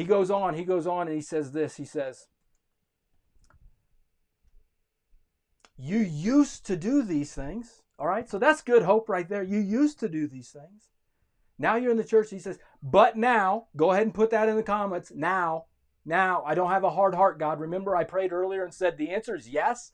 He 0.00 0.06
goes 0.06 0.30
on, 0.30 0.54
he 0.54 0.64
goes 0.64 0.86
on, 0.86 1.08
and 1.08 1.14
he 1.14 1.20
says 1.20 1.52
this 1.52 1.76
He 1.76 1.84
says, 1.84 2.26
You 5.76 5.98
used 5.98 6.64
to 6.66 6.76
do 6.76 7.02
these 7.02 7.34
things. 7.34 7.82
All 7.98 8.06
right, 8.06 8.26
so 8.26 8.38
that's 8.38 8.62
good 8.62 8.82
hope 8.82 9.10
right 9.10 9.28
there. 9.28 9.42
You 9.42 9.58
used 9.58 10.00
to 10.00 10.08
do 10.08 10.26
these 10.26 10.48
things. 10.48 10.88
Now 11.58 11.76
you're 11.76 11.90
in 11.90 11.98
the 11.98 12.04
church. 12.04 12.30
He 12.30 12.38
says, 12.38 12.58
But 12.82 13.18
now, 13.18 13.66
go 13.76 13.90
ahead 13.90 14.04
and 14.04 14.14
put 14.14 14.30
that 14.30 14.48
in 14.48 14.56
the 14.56 14.62
comments. 14.62 15.12
Now, 15.14 15.66
now, 16.06 16.44
I 16.46 16.54
don't 16.54 16.70
have 16.70 16.84
a 16.84 16.90
hard 16.90 17.14
heart, 17.14 17.38
God. 17.38 17.60
Remember, 17.60 17.94
I 17.94 18.04
prayed 18.04 18.32
earlier 18.32 18.64
and 18.64 18.72
said 18.72 18.96
the 18.96 19.10
answer 19.10 19.34
is 19.34 19.50
yes. 19.50 19.92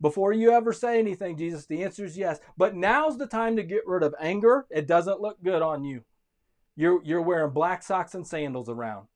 Before 0.00 0.32
you 0.32 0.50
ever 0.52 0.72
say 0.72 0.98
anything, 0.98 1.36
Jesus, 1.36 1.66
the 1.66 1.84
answer 1.84 2.06
is 2.06 2.16
yes. 2.16 2.40
But 2.56 2.74
now's 2.74 3.18
the 3.18 3.26
time 3.26 3.56
to 3.56 3.62
get 3.62 3.86
rid 3.86 4.02
of 4.02 4.14
anger. 4.18 4.64
It 4.70 4.86
doesn't 4.86 5.20
look 5.20 5.42
good 5.42 5.60
on 5.60 5.84
you. 5.84 6.04
You're, 6.74 7.04
you're 7.04 7.20
wearing 7.20 7.52
black 7.52 7.82
socks 7.82 8.14
and 8.14 8.26
sandals 8.26 8.70
around 8.70 9.08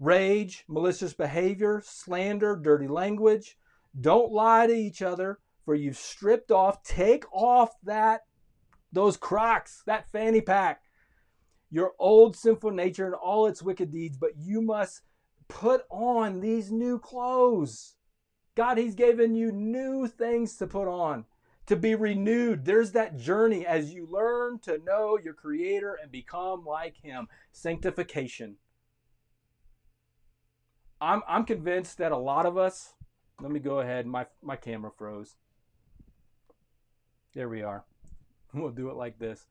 rage, 0.00 0.64
malicious 0.66 1.12
behavior, 1.12 1.82
slander, 1.84 2.56
dirty 2.56 2.88
language. 2.88 3.56
Don't 4.00 4.32
lie 4.32 4.66
to 4.66 4.74
each 4.74 5.02
other, 5.02 5.38
for 5.64 5.74
you've 5.74 5.98
stripped 5.98 6.50
off, 6.50 6.82
take 6.82 7.24
off 7.32 7.70
that 7.84 8.22
those 8.92 9.16
crocs, 9.16 9.82
that 9.86 10.10
fanny 10.10 10.40
pack, 10.40 10.82
your 11.70 11.92
old 11.98 12.34
sinful 12.34 12.72
nature 12.72 13.06
and 13.06 13.14
all 13.14 13.46
its 13.46 13.62
wicked 13.62 13.92
deeds, 13.92 14.16
but 14.16 14.32
you 14.36 14.60
must 14.60 15.02
put 15.48 15.84
on 15.90 16.40
these 16.40 16.72
new 16.72 16.98
clothes. 16.98 17.94
God, 18.56 18.78
He's 18.78 18.94
given 18.94 19.34
you 19.34 19.52
new 19.52 20.08
things 20.08 20.56
to 20.56 20.66
put 20.66 20.88
on, 20.88 21.24
to 21.66 21.76
be 21.76 21.94
renewed. 21.94 22.64
There's 22.64 22.92
that 22.92 23.16
journey 23.16 23.64
as 23.64 23.92
you 23.92 24.08
learn 24.10 24.58
to 24.60 24.78
know 24.78 25.18
your 25.22 25.34
Creator 25.34 25.98
and 26.02 26.10
become 26.10 26.64
like 26.64 26.96
Him. 26.96 27.28
Sanctification. 27.52 28.56
I'm 31.00 31.22
I'm 31.28 31.44
convinced 31.44 31.98
that 31.98 32.12
a 32.12 32.16
lot 32.16 32.46
of 32.46 32.58
us. 32.58 32.94
Let 33.40 33.50
me 33.50 33.60
go 33.60 33.80
ahead. 33.80 34.06
My 34.06 34.26
my 34.42 34.56
camera 34.56 34.90
froze. 34.90 35.36
There 37.34 37.48
we 37.48 37.62
are. 37.62 37.84
We'll 38.52 38.70
do 38.70 38.90
it 38.90 38.96
like 38.96 39.20
this. 39.20 39.46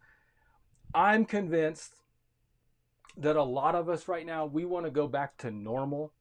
I'm 0.93 1.23
convinced 1.23 1.93
that 3.15 3.37
a 3.37 3.43
lot 3.43 3.73
of 3.73 3.87
us 3.87 4.09
right 4.09 4.25
now, 4.25 4.45
we 4.45 4.65
want 4.65 4.85
to 4.85 4.91
go 4.91 5.07
back 5.07 5.37
to 5.37 5.51
normal 5.51 6.11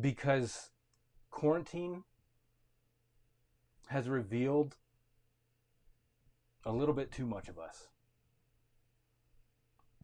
because 0.00 0.70
quarantine 1.30 2.04
has 3.88 4.08
revealed 4.08 4.76
a 6.64 6.72
little 6.72 6.94
bit 6.94 7.12
too 7.12 7.26
much 7.26 7.48
of 7.48 7.58
us. 7.58 7.88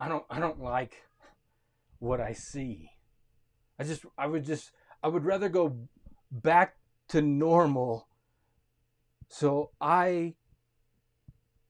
I 0.00 0.08
don't 0.08 0.24
I 0.30 0.40
don't 0.40 0.60
like 0.60 1.02
what 2.02 2.20
I 2.20 2.32
see. 2.32 2.90
I 3.78 3.84
just 3.84 4.04
I 4.18 4.26
would 4.26 4.44
just 4.44 4.72
I 5.04 5.08
would 5.08 5.24
rather 5.24 5.48
go 5.48 5.76
back 6.32 6.74
to 7.08 7.22
normal 7.22 8.08
so 9.28 9.70
I 9.80 10.34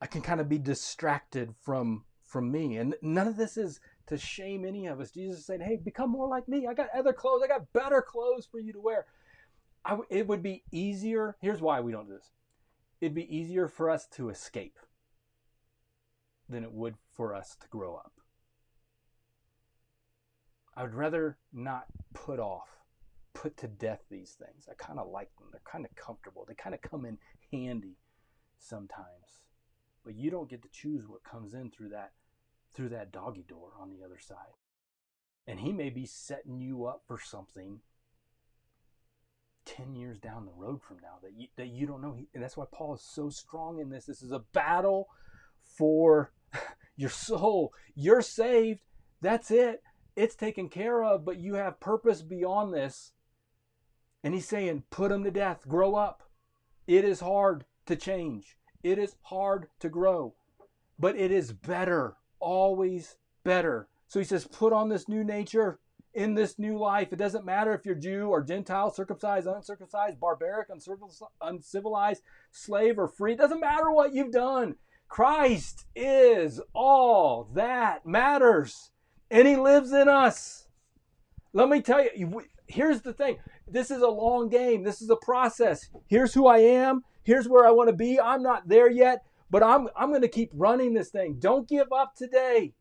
I 0.01 0.07
can 0.07 0.21
kind 0.21 0.41
of 0.41 0.49
be 0.49 0.57
distracted 0.57 1.53
from 1.61 2.05
from 2.25 2.51
me. 2.51 2.77
And 2.77 2.95
none 3.03 3.27
of 3.27 3.37
this 3.37 3.57
is 3.57 3.79
to 4.07 4.17
shame 4.17 4.65
any 4.65 4.87
of 4.87 4.99
us. 4.99 5.11
Jesus 5.11 5.45
said, 5.45 5.61
"Hey, 5.61 5.75
become 5.77 6.09
more 6.09 6.27
like 6.27 6.47
me. 6.47 6.65
I 6.65 6.73
got 6.73 6.89
other 6.97 7.13
clothes. 7.13 7.43
I 7.43 7.47
got 7.47 7.71
better 7.71 8.01
clothes 8.01 8.47
for 8.49 8.59
you 8.59 8.73
to 8.73 8.81
wear." 8.81 9.05
I, 9.85 9.99
it 10.09 10.27
would 10.27 10.41
be 10.41 10.63
easier. 10.71 11.37
Here's 11.41 11.61
why 11.61 11.79
we 11.79 11.91
don't 11.91 12.07
do 12.07 12.13
this. 12.13 12.31
It'd 13.01 13.13
be 13.13 13.35
easier 13.35 13.67
for 13.67 13.89
us 13.89 14.07
to 14.15 14.29
escape 14.29 14.79
than 16.49 16.63
it 16.63 16.71
would 16.71 16.95
for 17.11 17.35
us 17.35 17.55
to 17.61 17.67
grow 17.67 17.95
up. 17.95 18.22
I 20.75 20.83
would 20.83 20.95
rather 20.95 21.37
not 21.51 21.85
put 22.13 22.39
off, 22.39 22.69
put 23.33 23.57
to 23.57 23.67
death 23.67 24.01
these 24.09 24.31
things. 24.31 24.67
I 24.69 24.73
kind 24.73 24.99
of 24.99 25.09
like 25.09 25.29
them. 25.37 25.47
They're 25.51 25.61
kind 25.69 25.85
of 25.85 25.95
comfortable. 25.95 26.45
They 26.47 26.55
kind 26.55 26.73
of 26.73 26.81
come 26.81 27.05
in 27.05 27.17
handy 27.51 27.97
sometimes. 28.57 29.41
But 30.03 30.15
you 30.15 30.31
don't 30.31 30.49
get 30.49 30.63
to 30.63 30.69
choose 30.69 31.07
what 31.07 31.23
comes 31.23 31.53
in 31.53 31.71
through 31.71 31.89
that 31.89 32.11
through 32.73 32.89
that 32.89 33.11
doggy 33.11 33.45
door 33.47 33.69
on 33.79 33.91
the 33.91 34.03
other 34.03 34.17
side. 34.19 34.57
And 35.45 35.59
he 35.59 35.71
may 35.71 35.91
be 35.91 36.07
setting 36.07 36.59
you 36.59 36.85
up 36.85 37.03
for 37.07 37.19
something 37.19 37.81
10 39.65 39.93
years 39.93 40.17
down 40.17 40.45
the 40.45 40.51
road 40.51 40.81
from 40.81 40.97
now 40.97 41.19
that 41.21 41.33
you, 41.37 41.47
that 41.55 41.67
you 41.67 41.85
don't 41.85 42.01
know. 42.01 42.17
And 42.33 42.41
that's 42.41 42.57
why 42.57 42.65
Paul 42.71 42.95
is 42.95 43.01
so 43.01 43.29
strong 43.29 43.79
in 43.79 43.89
this. 43.89 44.05
This 44.05 44.23
is 44.23 44.31
a 44.31 44.39
battle 44.39 45.09
for 45.61 46.31
your 46.95 47.11
soul. 47.11 47.73
You're 47.93 48.23
saved. 48.23 48.81
That's 49.21 49.51
it 49.51 49.83
it's 50.15 50.35
taken 50.35 50.69
care 50.69 51.03
of, 51.03 51.25
but 51.25 51.39
you 51.39 51.55
have 51.55 51.79
purpose 51.79 52.21
beyond 52.21 52.73
this. 52.73 53.13
And 54.23 54.33
he's 54.33 54.47
saying, 54.47 54.83
put 54.89 55.09
them 55.09 55.23
to 55.23 55.31
death, 55.31 55.67
grow 55.67 55.95
up. 55.95 56.23
It 56.87 57.03
is 57.03 57.19
hard 57.19 57.65
to 57.85 57.95
change, 57.95 58.57
it 58.83 58.97
is 58.97 59.15
hard 59.23 59.67
to 59.79 59.89
grow, 59.89 60.35
but 60.97 61.17
it 61.17 61.31
is 61.31 61.51
better, 61.51 62.15
always 62.39 63.17
better. 63.43 63.87
So 64.07 64.19
he 64.19 64.25
says, 64.25 64.45
put 64.45 64.73
on 64.73 64.89
this 64.89 65.09
new 65.09 65.23
nature 65.23 65.79
in 66.13 66.35
this 66.35 66.59
new 66.59 66.77
life. 66.77 67.11
It 67.11 67.17
doesn't 67.17 67.45
matter 67.45 67.73
if 67.73 67.85
you're 67.85 67.95
Jew 67.95 68.27
or 68.27 68.43
Gentile, 68.43 68.91
circumcised, 68.91 69.47
uncircumcised, 69.47 70.19
barbaric, 70.19 70.69
uncivilized, 71.41 72.21
slave, 72.51 72.99
or 72.99 73.07
free. 73.07 73.33
It 73.33 73.39
doesn't 73.39 73.59
matter 73.59 73.91
what 73.91 74.13
you've 74.13 74.31
done. 74.31 74.75
Christ 75.07 75.85
is 75.95 76.61
all 76.73 77.49
that 77.53 78.05
matters 78.05 78.91
and 79.33 79.47
He 79.47 79.57
lives 79.57 79.91
in 79.91 80.07
us. 80.07 80.67
Let 81.51 81.67
me 81.67 81.81
tell 81.81 82.05
you, 82.15 82.43
here's 82.67 83.01
the 83.01 83.13
thing 83.13 83.39
this 83.67 83.91
is 83.91 84.01
a 84.01 84.07
long 84.07 84.47
game, 84.47 84.83
this 84.83 85.01
is 85.01 85.09
a 85.09 85.15
process. 85.15 85.89
Here's 86.07 86.33
who 86.33 86.47
I 86.47 86.59
am, 86.59 87.03
here's 87.23 87.49
where 87.49 87.67
I 87.67 87.71
want 87.71 87.89
to 87.89 87.95
be. 87.95 88.19
I'm 88.19 88.43
not 88.43 88.69
there 88.69 88.89
yet, 88.89 89.25
but 89.49 89.63
I'm, 89.63 89.89
I'm 89.97 90.09
going 90.09 90.21
to 90.21 90.27
keep 90.27 90.51
running 90.53 90.93
this 90.93 91.09
thing. 91.09 91.37
Don't 91.39 91.67
give 91.67 91.91
up 91.91 92.15
today. 92.15 92.73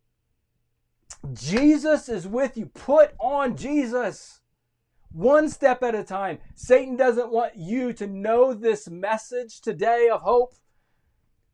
Jesus 1.33 2.09
is 2.09 2.29
with 2.29 2.57
you. 2.57 2.67
Put 2.67 3.12
on 3.19 3.57
Jesus. 3.57 4.41
One 5.12 5.49
step 5.49 5.83
at 5.83 5.95
a 5.95 6.05
time. 6.05 6.38
Satan 6.55 6.97
doesn't 6.97 7.31
want 7.31 7.57
you 7.57 7.93
to 7.95 8.07
know 8.07 8.55
this 8.55 8.88
message 8.88 9.61
today 9.61 10.09
of 10.12 10.23
hope. 10.23 10.55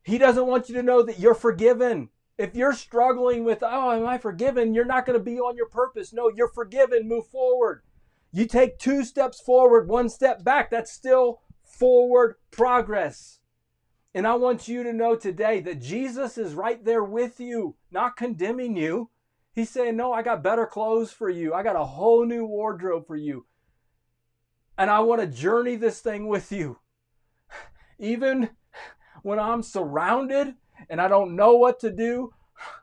He 0.02 0.16
doesn't 0.16 0.46
want 0.46 0.68
you 0.68 0.76
to 0.76 0.82
know 0.82 1.02
that 1.02 1.18
you're 1.18 1.34
forgiven. 1.34 2.08
If 2.38 2.54
you're 2.54 2.72
struggling 2.72 3.44
with, 3.44 3.62
oh, 3.62 3.90
am 3.90 4.06
I 4.06 4.16
forgiven? 4.16 4.72
You're 4.72 4.84
not 4.84 5.04
going 5.04 5.18
to 5.18 5.24
be 5.24 5.40
on 5.40 5.56
your 5.56 5.68
purpose. 5.68 6.12
No, 6.12 6.30
you're 6.34 6.48
forgiven. 6.48 7.08
Move 7.08 7.26
forward. 7.26 7.82
You 8.30 8.46
take 8.46 8.78
two 8.78 9.04
steps 9.04 9.40
forward, 9.40 9.88
one 9.88 10.08
step 10.08 10.44
back. 10.44 10.70
That's 10.70 10.92
still 10.92 11.40
forward 11.64 12.36
progress. 12.52 13.40
And 14.14 14.26
I 14.26 14.34
want 14.34 14.68
you 14.68 14.82
to 14.84 14.92
know 14.92 15.16
today 15.16 15.60
that 15.60 15.80
Jesus 15.80 16.38
is 16.38 16.54
right 16.54 16.84
there 16.84 17.04
with 17.04 17.40
you, 17.40 17.76
not 17.90 18.16
condemning 18.16 18.76
you. 18.76 19.10
He's 19.52 19.70
saying, 19.70 19.96
No, 19.96 20.12
I 20.12 20.22
got 20.22 20.42
better 20.42 20.66
clothes 20.66 21.10
for 21.10 21.28
you. 21.28 21.52
I 21.52 21.62
got 21.62 21.76
a 21.76 21.84
whole 21.84 22.24
new 22.24 22.46
wardrobe 22.46 23.06
for 23.06 23.16
you. 23.16 23.46
And 24.76 24.90
I 24.90 25.00
want 25.00 25.20
to 25.20 25.26
journey 25.26 25.74
this 25.74 26.00
thing 26.00 26.28
with 26.28 26.52
you. 26.52 26.78
Even 27.98 28.50
when 29.22 29.40
I'm 29.40 29.62
surrounded 29.62 30.54
and 30.88 31.00
I 31.00 31.08
don't 31.08 31.36
know 31.36 31.54
what 31.54 31.80
to 31.80 31.90
do. 31.90 32.32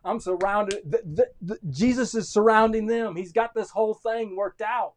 I'm 0.03 0.19
surrounded. 0.19 0.81
The, 0.86 1.01
the, 1.05 1.29
the, 1.41 1.60
Jesus 1.69 2.15
is 2.15 2.31
surrounding 2.31 2.88
them. 2.88 3.15
He's 3.15 3.31
got 3.31 3.53
this 3.53 3.71
whole 3.71 3.93
thing 3.93 4.36
worked 4.36 4.62
out. 4.62 4.93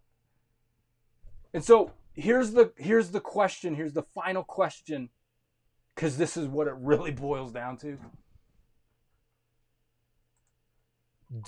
And 1.52 1.64
so 1.64 1.92
here's 2.14 2.52
the 2.52 2.72
here's 2.76 3.11
the 3.11 3.20
question. 3.20 3.74
Here's 3.74 3.92
the 3.92 4.02
final 4.02 4.44
question, 4.44 5.08
because 5.94 6.16
this 6.16 6.37
is 6.37 6.46
what 6.46 6.66
it 6.66 6.74
really 6.78 7.11
boils 7.12 7.52
down 7.52 7.76
to. 7.78 7.98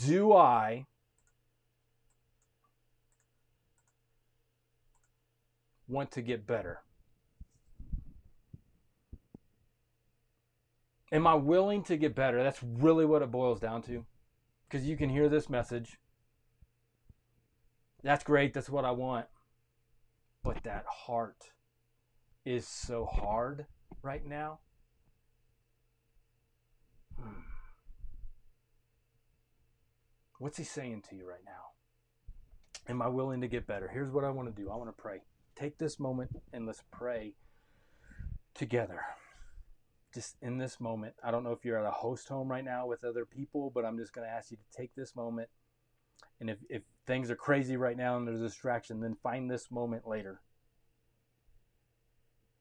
Do 0.04 0.34
I 0.34 0.86
want 5.88 6.10
to 6.12 6.22
get 6.22 6.46
better? 6.46 6.80
Am 11.12 11.26
I 11.26 11.34
willing 11.34 11.82
to 11.84 11.96
get 11.96 12.14
better? 12.14 12.42
That's 12.42 12.62
really 12.62 13.04
what 13.04 13.22
it 13.22 13.30
boils 13.30 13.58
down 13.58 13.82
to. 13.82 14.04
Because 14.68 14.86
you 14.86 14.96
can 14.96 15.08
hear 15.08 15.28
this 15.28 15.48
message. 15.48 15.98
That's 18.02 18.22
great. 18.22 18.54
That's 18.54 18.70
what 18.70 18.84
I 18.84 18.92
want. 18.92 19.26
But 20.44 20.62
that 20.64 20.84
heart 20.86 21.50
is 22.44 22.66
so 22.66 23.04
hard 23.04 23.66
right 24.02 24.24
now. 24.24 24.60
Hmm. 27.20 27.40
What's 30.38 30.56
he 30.56 30.64
saying 30.64 31.02
to 31.10 31.16
you 31.16 31.28
right 31.28 31.44
now? 31.44 31.50
Am 32.88 33.02
I 33.02 33.08
willing 33.08 33.40
to 33.40 33.48
get 33.48 33.66
better? 33.66 33.88
Here's 33.88 34.10
what 34.10 34.24
I 34.24 34.30
want 34.30 34.54
to 34.54 34.62
do 34.62 34.70
I 34.70 34.76
want 34.76 34.88
to 34.88 35.02
pray. 35.02 35.18
Take 35.56 35.76
this 35.76 36.00
moment 36.00 36.30
and 36.52 36.66
let's 36.66 36.82
pray 36.90 37.34
together 38.54 39.00
just 40.14 40.36
in 40.42 40.58
this 40.58 40.80
moment, 40.80 41.14
I 41.22 41.30
don't 41.30 41.44
know 41.44 41.52
if 41.52 41.64
you're 41.64 41.78
at 41.78 41.86
a 41.86 41.90
host 41.90 42.28
home 42.28 42.48
right 42.48 42.64
now 42.64 42.86
with 42.86 43.04
other 43.04 43.24
people, 43.24 43.70
but 43.74 43.84
I'm 43.84 43.98
just 43.98 44.12
going 44.12 44.26
to 44.26 44.32
ask 44.32 44.50
you 44.50 44.56
to 44.56 44.76
take 44.76 44.94
this 44.94 45.14
moment. 45.14 45.48
And 46.40 46.50
if, 46.50 46.58
if 46.68 46.82
things 47.06 47.30
are 47.30 47.36
crazy 47.36 47.76
right 47.76 47.96
now 47.96 48.16
and 48.16 48.26
there's 48.26 48.40
a 48.40 48.44
distraction, 48.44 49.00
then 49.00 49.16
find 49.22 49.50
this 49.50 49.70
moment 49.70 50.06
later. 50.08 50.40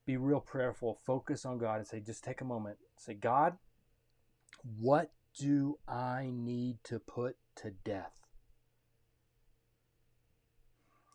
Be 0.06 0.18
real 0.18 0.42
prayerful. 0.42 1.00
Focus 1.06 1.46
on 1.46 1.58
God 1.58 1.78
and 1.80 1.88
say, 1.88 2.00
just 2.00 2.24
take 2.24 2.42
a 2.42 2.46
moment. 2.46 2.78
Say, 2.98 3.14
God, 3.14 3.58
what 4.80 5.12
do 5.38 5.80
I 5.88 6.32
need 6.34 6.84
to 6.86 7.00
put 7.00 7.38
to 7.58 7.72
death? 7.72 8.20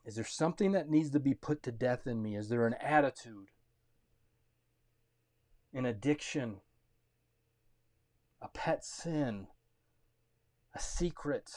Is 0.04 0.16
there 0.16 0.24
something 0.24 0.72
that 0.72 0.90
needs 0.90 1.10
to 1.10 1.20
be 1.20 1.34
put 1.34 1.62
to 1.62 1.72
death 1.72 2.06
in 2.06 2.22
me? 2.22 2.36
Is 2.36 2.48
there 2.48 2.66
an 2.66 2.74
attitude? 2.74 3.48
An 5.74 5.84
addiction, 5.84 6.60
a 8.40 8.48
pet 8.48 8.84
sin, 8.84 9.48
a 10.74 10.78
secret? 10.78 11.50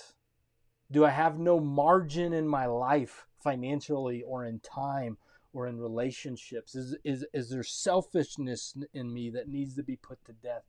Do 0.91 1.05
I 1.05 1.11
have 1.11 1.38
no 1.38 1.59
margin 1.59 2.34
in 2.34 2.47
my 2.47 2.65
life 2.65 3.28
financially 3.43 4.24
or 4.24 4.45
in 4.45 4.59
time 4.59 5.18
or 5.53 5.68
in 5.68 5.80
relationships? 5.80 6.76
Is, 6.76 6.97
is, 7.03 7.26
is 7.34 7.49
there 7.49 7.63
selfishness 7.63 8.76
in 8.93 9.13
me 9.13 9.30
that 9.30 9.47
needs 9.47 9.76
to 9.76 9.84
be 9.84 9.95
put 9.95 10.24
to 10.26 10.34
death? 10.34 10.63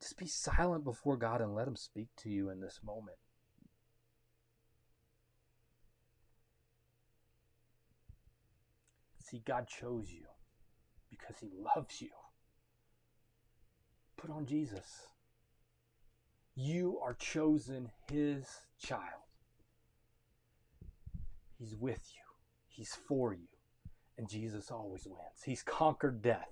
Just 0.00 0.16
be 0.16 0.26
silent 0.26 0.84
before 0.84 1.16
God 1.16 1.40
and 1.40 1.54
let 1.54 1.68
Him 1.68 1.76
speak 1.76 2.08
to 2.18 2.30
you 2.30 2.48
in 2.48 2.60
this 2.60 2.80
moment. 2.84 3.18
See, 9.18 9.42
God 9.44 9.68
chose 9.68 10.10
you 10.10 10.29
because 11.20 11.36
he 11.40 11.50
loves 11.76 12.00
you. 12.00 12.08
Put 14.16 14.30
on 14.30 14.46
Jesus. 14.46 15.06
You 16.54 16.98
are 17.02 17.14
chosen 17.14 17.90
his 18.10 18.46
child. 18.78 19.02
He's 21.58 21.76
with 21.76 22.00
you, 22.14 22.22
he's 22.68 22.94
for 23.06 23.34
you. 23.34 23.48
and 24.18 24.28
Jesus 24.28 24.70
always 24.70 25.06
wins. 25.06 25.42
He's 25.44 25.62
conquered 25.62 26.20
death. 26.20 26.48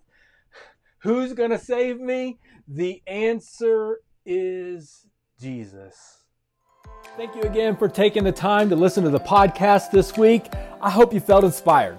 Who's 1.00 1.34
going 1.34 1.50
to 1.50 1.58
save 1.58 2.00
me? 2.00 2.38
The 2.66 3.02
answer 3.06 4.00
is 4.24 5.06
Jesus. 5.40 6.24
Thank 7.16 7.34
you 7.34 7.42
again 7.42 7.76
for 7.76 7.88
taking 7.88 8.24
the 8.24 8.32
time 8.32 8.70
to 8.70 8.76
listen 8.76 9.04
to 9.04 9.10
the 9.10 9.20
podcast 9.20 9.90
this 9.90 10.16
week. 10.16 10.46
I 10.80 10.90
hope 10.90 11.12
you 11.12 11.20
felt 11.20 11.44
inspired 11.44 11.98